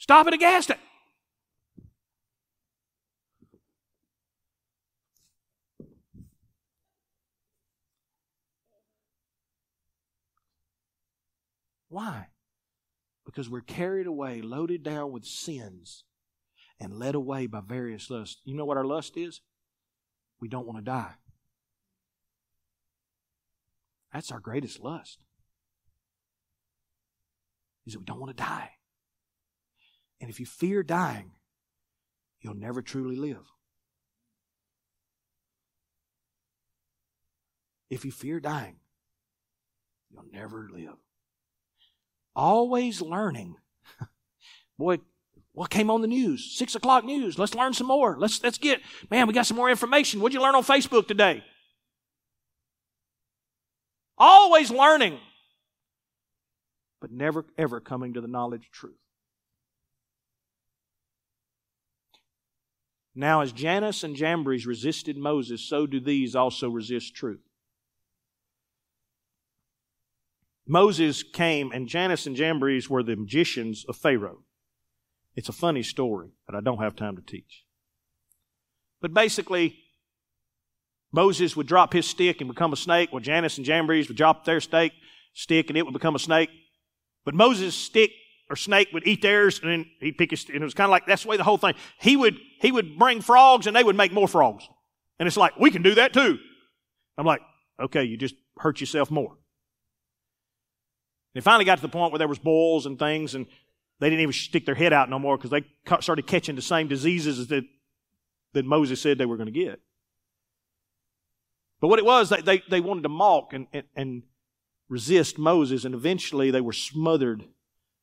[0.00, 0.80] Stop at a gas station.
[11.90, 12.28] Why?
[13.26, 16.04] Because we're carried away, loaded down with sins,
[16.80, 18.40] and led away by various lusts.
[18.44, 19.42] You know what our lust is?
[20.40, 21.12] We don't want to die.
[24.14, 25.18] That's our greatest lust.
[27.86, 28.70] Is that we don't want to die.
[30.20, 31.32] And if you fear dying,
[32.40, 33.44] you'll never truly live.
[37.88, 38.76] If you fear dying,
[40.10, 40.96] you'll never live
[42.34, 43.56] always learning.
[44.78, 44.98] Boy,
[45.52, 46.54] what came on the news?
[46.56, 47.38] Six o'clock news.
[47.38, 48.16] Let's learn some more.
[48.18, 49.26] Let's let's get man.
[49.26, 50.20] We got some more information.
[50.20, 51.44] What'd you learn on Facebook today?
[54.16, 55.18] Always learning,
[57.00, 58.94] but never ever coming to the knowledge of truth.
[63.14, 67.40] Now, as Jannes and Jambres resisted Moses, so do these also resist truth.
[70.66, 74.44] Moses came, and Jannes and Jambres were the magicians of Pharaoh.
[75.34, 77.64] It's a funny story that I don't have time to teach.
[79.00, 79.78] But basically,
[81.12, 84.44] Moses would drop his stick and become a snake, while Jannes and Jambres would drop
[84.44, 84.92] their stake
[85.32, 86.50] stick and it would become a snake.
[87.24, 88.12] But Moses' stick
[88.48, 90.90] or snake would eat theirs and then he'd pick his, and it was kind of
[90.90, 91.74] like, that's the way the whole thing.
[92.00, 94.68] He would, he would bring frogs and they would make more frogs.
[95.18, 96.38] And it's like, we can do that too.
[97.16, 97.40] I'm like,
[97.80, 99.36] okay, you just hurt yourself more.
[101.34, 103.46] They finally got to the point where there was boils and things and
[103.98, 105.64] they didn't even stick their head out no more because they
[106.00, 107.64] started catching the same diseases that,
[108.52, 109.80] that Moses said they were going to get.
[111.80, 114.22] But what it was, they, they, they wanted to mock and, and, and
[114.88, 117.44] resist Moses, and eventually they were smothered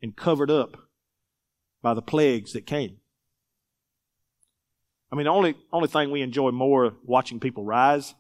[0.02, 0.78] and covered up
[1.82, 2.98] by the plagues that came.
[5.12, 8.14] I mean, the only, only thing we enjoy more watching people rise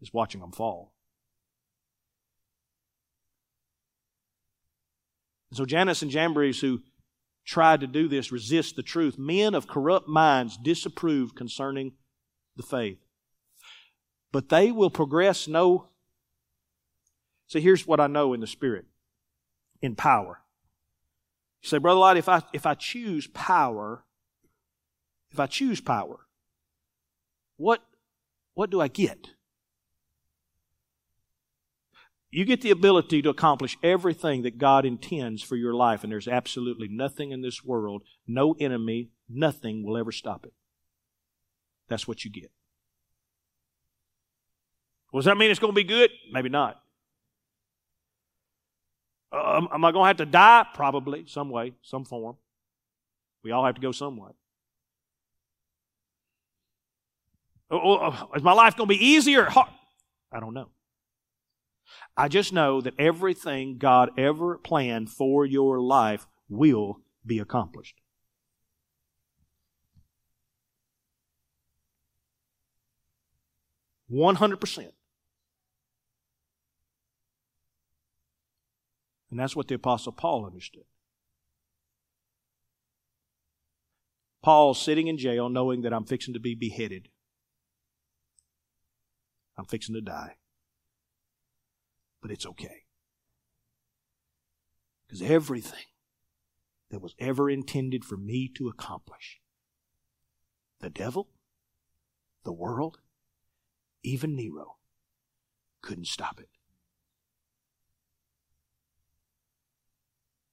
[0.00, 0.92] is watching them fall.
[5.50, 6.82] And so Jannes and Jambres, who
[7.44, 9.18] tried to do this, resist the truth.
[9.18, 11.92] Men of corrupt minds disapprove concerning
[12.56, 12.98] the faith.
[14.30, 15.88] But they will progress no.
[17.46, 18.86] So here's what I know in the Spirit
[19.82, 20.40] in power.
[21.62, 24.04] You say, Brother Light, if I, if I choose power,
[25.32, 26.20] if I choose power,
[27.56, 27.82] what,
[28.54, 29.28] what do I get?
[32.30, 36.28] You get the ability to accomplish everything that God intends for your life, and there's
[36.28, 40.54] absolutely nothing in this world, no enemy, nothing will ever stop it.
[41.88, 42.50] That's what you get.
[45.12, 46.10] Well, does that mean it's going to be good?
[46.30, 46.80] Maybe not.
[49.30, 50.66] Uh, am I going to have to die?
[50.74, 52.36] Probably, some way, some form.
[53.42, 54.30] We all have to go some way.
[57.61, 59.48] Oh, oh, oh, Uh, uh, is my life going to be easier?
[59.50, 60.68] I don't know.
[62.16, 67.96] I just know that everything God ever planned for your life will be accomplished.
[74.08, 74.92] One hundred percent.
[79.30, 80.84] And that's what the Apostle Paul understood.
[84.42, 87.08] Paul sitting in jail knowing that I'm fixing to be beheaded.
[89.62, 90.38] I'm fixing to die.
[92.20, 92.82] But it's okay.
[95.06, 95.84] Because everything
[96.90, 99.40] that was ever intended for me to accomplish,
[100.80, 101.28] the devil,
[102.42, 102.98] the world,
[104.02, 104.78] even Nero,
[105.80, 106.48] couldn't stop it.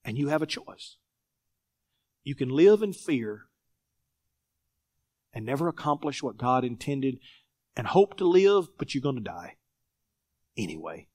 [0.06, 0.98] And you have a choice.
[2.24, 3.48] You can live in fear
[5.34, 7.18] and never accomplish what God intended
[7.80, 9.56] and hope to live, but you're going to die
[10.58, 11.08] anyway.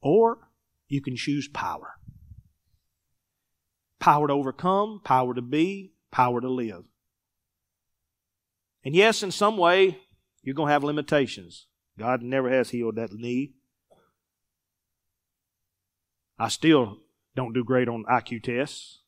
[0.00, 0.38] Or
[0.86, 1.94] you can choose power
[3.98, 6.84] power to overcome, power to be, power to live.
[8.84, 9.98] And yes, in some way,
[10.42, 11.66] you're going to have limitations.
[11.98, 13.54] God never has healed that knee.
[16.38, 16.98] I still
[17.36, 19.02] don't do great on IQ tests.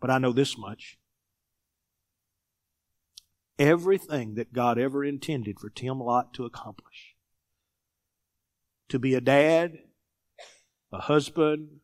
[0.00, 0.98] But I know this much.
[3.58, 7.14] Everything that God ever intended for Tim Lott to accomplish
[8.88, 9.78] to be a dad,
[10.92, 11.80] a husband,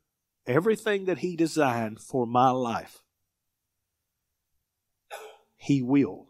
[0.47, 3.03] everything that He designed for my life,
[5.57, 6.27] He will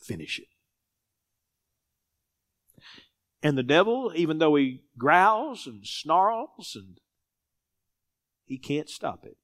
[0.00, 0.48] finish it.
[3.42, 6.98] And the devil, even though he growls and snarls, and
[8.44, 9.36] he can't stop it.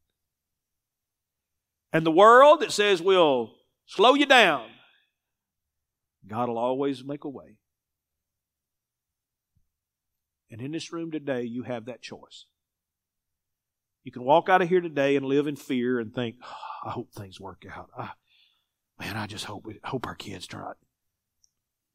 [1.92, 3.54] And the world that says we'll
[3.86, 4.68] slow you down,
[6.28, 7.56] God will always make a way.
[10.50, 12.46] And in this room today, you have that choice.
[14.02, 16.90] You can walk out of here today and live in fear and think, oh, I
[16.92, 17.90] hope things work out.
[17.96, 18.10] I,
[18.98, 20.78] man, I just hope, hope our kids turn out.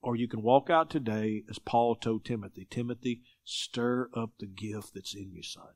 [0.02, 4.94] Or you can walk out today as Paul told Timothy Timothy, stir up the gift
[4.94, 5.74] that's in you, son.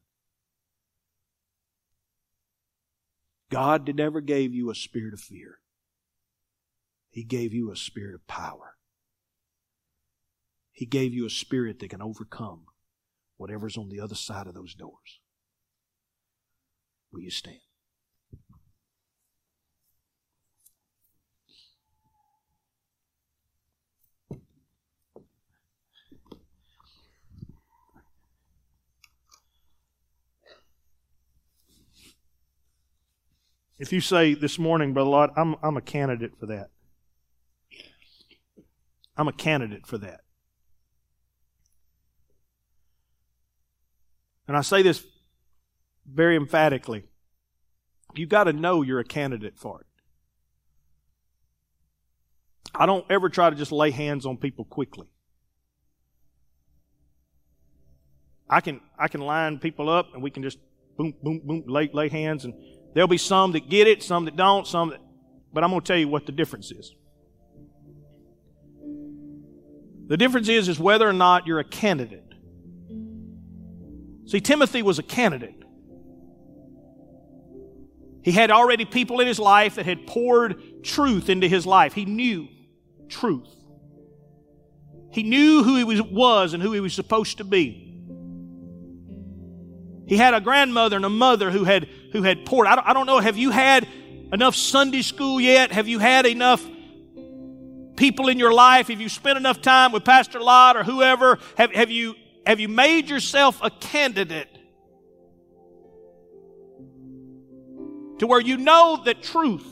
[3.49, 5.59] God never gave you a spirit of fear.
[7.17, 8.75] He gave you a spirit of power.
[10.71, 12.65] He gave you a spirit that can overcome
[13.37, 15.19] whatever's on the other side of those doors.
[17.11, 17.57] Will you stand?
[33.79, 36.69] If you say this morning, Brother I'm, I'm a candidate for that.
[39.17, 40.21] I'm a candidate for that.
[44.47, 45.03] And I say this
[46.09, 47.03] very emphatically.
[48.15, 49.87] You've got to know you're a candidate for it.
[52.73, 55.07] I don't ever try to just lay hands on people quickly.
[58.49, 60.57] I can I can line people up and we can just
[60.97, 62.53] boom boom boom lay lay hands and
[62.93, 65.01] there'll be some that get it, some that don't, some that
[65.51, 66.93] but I'm going to tell you what the difference is.
[70.07, 72.23] The difference is is whether or not you're a candidate.
[74.25, 75.63] See Timothy was a candidate.
[78.23, 81.93] He had already people in his life that had poured truth into his life.
[81.93, 82.47] He knew
[83.07, 83.47] truth.
[85.11, 87.87] He knew who he was and who he was supposed to be.
[90.07, 92.67] He had a grandmother and a mother who had, who had poured.
[92.67, 93.87] I don't, I don't know, have you had
[94.31, 95.71] enough Sunday school yet?
[95.71, 96.65] Have you had enough
[97.97, 98.87] people in your life?
[98.87, 101.39] Have you spent enough time with Pastor Lott or whoever?
[101.57, 104.47] Have, have, you, have you made yourself a candidate
[108.19, 109.65] to where you know that truth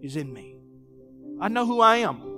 [0.00, 0.56] is in me?
[1.40, 2.28] I know who I am.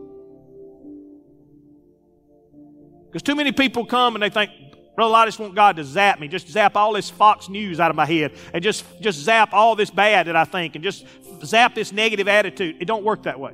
[3.06, 4.50] Because too many people come and they think,
[4.96, 7.90] Brother, I just want God to zap me, just zap all this Fox News out
[7.90, 11.04] of my head, and just, just zap all this bad that I think, and just
[11.44, 12.76] zap this negative attitude.
[12.80, 13.52] It don't work that way.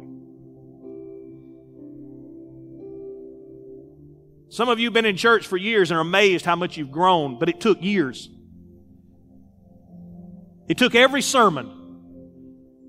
[4.50, 6.90] Some of you have been in church for years and are amazed how much you've
[6.90, 8.28] grown, but it took years.
[10.68, 11.80] It took every sermon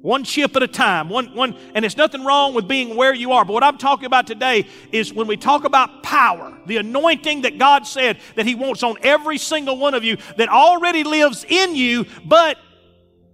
[0.01, 1.09] one chip at a time.
[1.09, 3.45] One, one, and it's nothing wrong with being where you are.
[3.45, 7.59] But what I'm talking about today is when we talk about power, the anointing that
[7.59, 11.76] God said that He wants on every single one of you that already lives in
[11.76, 12.57] you, but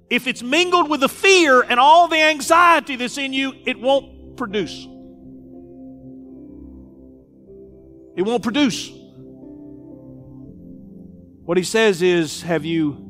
[0.10, 4.38] if it's mingled with the fear and all the anxiety that's in you, it won't
[4.38, 4.88] produce.
[8.18, 8.92] It won't produce.
[11.46, 13.08] What he says is, have you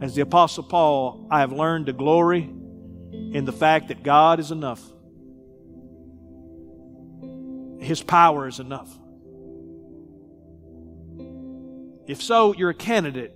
[0.00, 4.50] as the Apostle Paul, I have learned to glory in the fact that God is
[4.50, 4.82] enough.
[7.80, 8.90] His power is enough.
[12.06, 13.34] If so, you're a candidate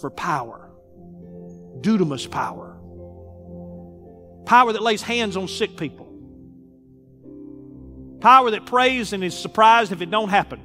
[0.00, 0.70] for power.
[1.80, 2.78] Dunamis power.
[4.46, 6.01] Power that lays hands on sick people.
[8.22, 10.60] Power that prays and is surprised if it don't happen.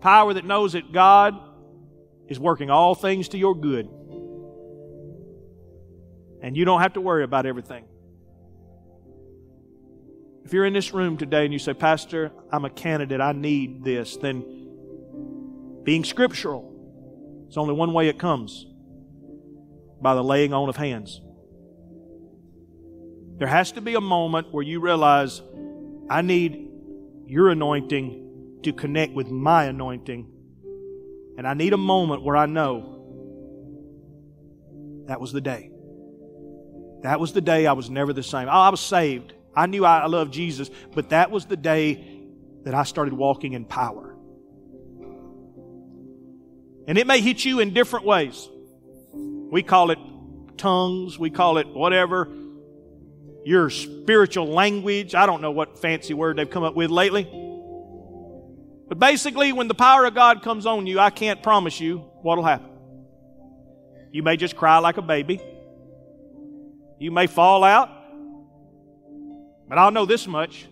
[0.00, 1.38] Power that knows that God
[2.26, 3.88] is working all things to your good.
[6.42, 7.84] And you don't have to worry about everything.
[10.44, 13.84] If you're in this room today and you say, Pastor, I'm a candidate, I need
[13.84, 14.42] this, then
[15.84, 18.66] being scriptural, it's only one way it comes
[20.00, 21.20] by the laying on of hands.
[23.38, 25.42] There has to be a moment where you realize,
[26.08, 26.68] I need
[27.26, 30.32] your anointing to connect with my anointing
[31.36, 32.98] and I need a moment where I know
[35.06, 35.70] that was the day.
[37.02, 38.48] That was the day I was never the same.
[38.48, 39.32] I was saved.
[39.54, 42.22] I knew I loved Jesus, but that was the day
[42.64, 44.16] that I started walking in power.
[46.86, 48.48] And it may hit you in different ways.
[49.12, 49.98] We call it
[50.56, 52.28] tongues, we call it whatever.
[53.44, 55.14] Your spiritual language.
[55.14, 57.24] I don't know what fancy word they've come up with lately.
[58.88, 62.44] But basically, when the power of God comes on you, I can't promise you what'll
[62.44, 62.70] happen.
[64.12, 65.40] You may just cry like a baby.
[66.98, 67.88] You may fall out.
[69.68, 70.66] But I'll know this much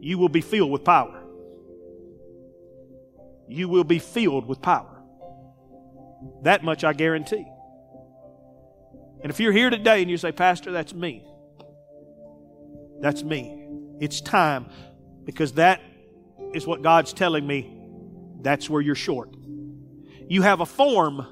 [0.00, 1.22] you will be filled with power.
[3.48, 5.02] You will be filled with power.
[6.42, 7.46] That much I guarantee.
[9.24, 11.24] And if you're here today and you say, Pastor, that's me,
[13.00, 13.66] that's me.
[13.98, 14.66] It's time
[15.24, 15.80] because that
[16.52, 17.74] is what God's telling me.
[18.42, 19.34] That's where you're short.
[20.28, 21.26] You have a form,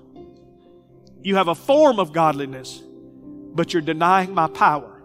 [1.21, 2.83] you have a form of godliness,
[3.55, 5.03] but you're denying my power.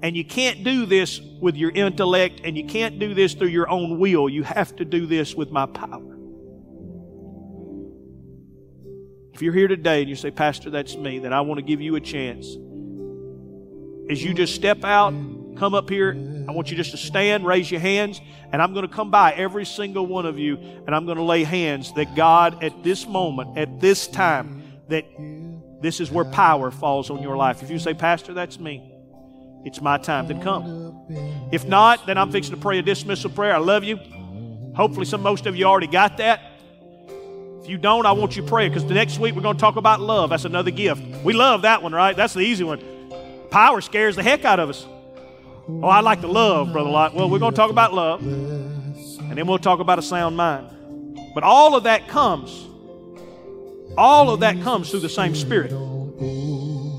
[0.00, 3.68] And you can't do this with your intellect, and you can't do this through your
[3.68, 4.28] own will.
[4.28, 6.15] You have to do this with my power.
[9.36, 11.82] If you're here today and you say, Pastor, that's me, then I want to give
[11.82, 12.46] you a chance.
[14.10, 15.12] As you just step out,
[15.58, 16.12] come up here,
[16.48, 18.18] I want you just to stand, raise your hands,
[18.50, 21.22] and I'm going to come by every single one of you, and I'm going to
[21.22, 25.04] lay hands that God, at this moment, at this time, that
[25.82, 27.62] this is where power falls on your life.
[27.62, 28.90] If you say, Pastor, that's me,
[29.66, 31.04] it's my time, then come.
[31.52, 33.54] If not, then I'm fixing to pray a dismissal prayer.
[33.54, 33.98] I love you.
[34.74, 36.55] Hopefully, some most of you already got that.
[37.68, 39.76] You don't, I want you to pray because the next week we're going to talk
[39.76, 40.30] about love.
[40.30, 41.02] That's another gift.
[41.24, 42.16] We love that one, right?
[42.16, 42.80] That's the easy one.
[43.50, 44.86] Power scares the heck out of us.
[45.68, 47.14] Oh, I like the love, Brother Lott.
[47.14, 50.68] Well, we're going to talk about love, and then we'll talk about a sound mind.
[51.34, 52.66] But all of that comes,
[53.98, 55.72] all of that comes through the same Spirit.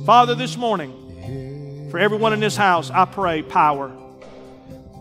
[0.06, 3.96] Father, this morning, for everyone in this house, I pray power.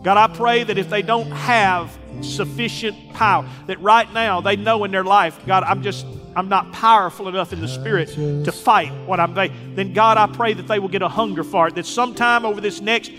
[0.07, 4.85] God, I pray that if they don't have sufficient power, that right now they know
[4.85, 8.07] in their life, God, I'm just, I'm not powerful enough in the spirit
[8.45, 11.67] to fight what I'm, then God, I pray that they will get a hunger for
[11.67, 13.11] it, that sometime over this next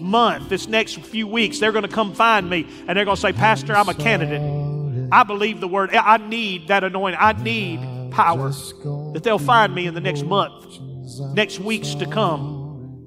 [0.00, 3.22] month, this next few weeks, they're going to come find me and they're going to
[3.22, 4.42] say, Pastor, I'm a candidate.
[5.12, 5.94] I believe the word.
[5.94, 7.20] I need that anointing.
[7.22, 8.50] I need power.
[8.50, 10.80] That they'll find me in the next month,
[11.34, 12.55] next weeks to come.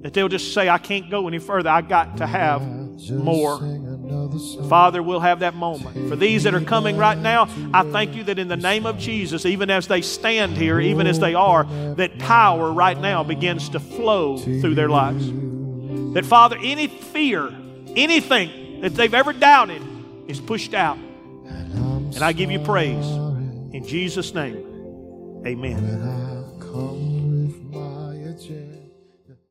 [0.00, 1.68] That they'll just say, I can't go any further.
[1.68, 2.62] I got to have
[3.10, 3.58] more.
[4.68, 6.08] Father, we'll have that moment.
[6.08, 8.98] For these that are coming right now, I thank you that in the name of
[8.98, 11.64] Jesus, even as they stand here, even as they are,
[11.96, 15.30] that power right now begins to flow through their lives.
[16.14, 17.54] That, Father, any fear,
[17.94, 19.82] anything that they've ever doubted
[20.26, 20.96] is pushed out.
[20.96, 23.06] And I give you praise.
[23.72, 26.40] In Jesus' name, amen.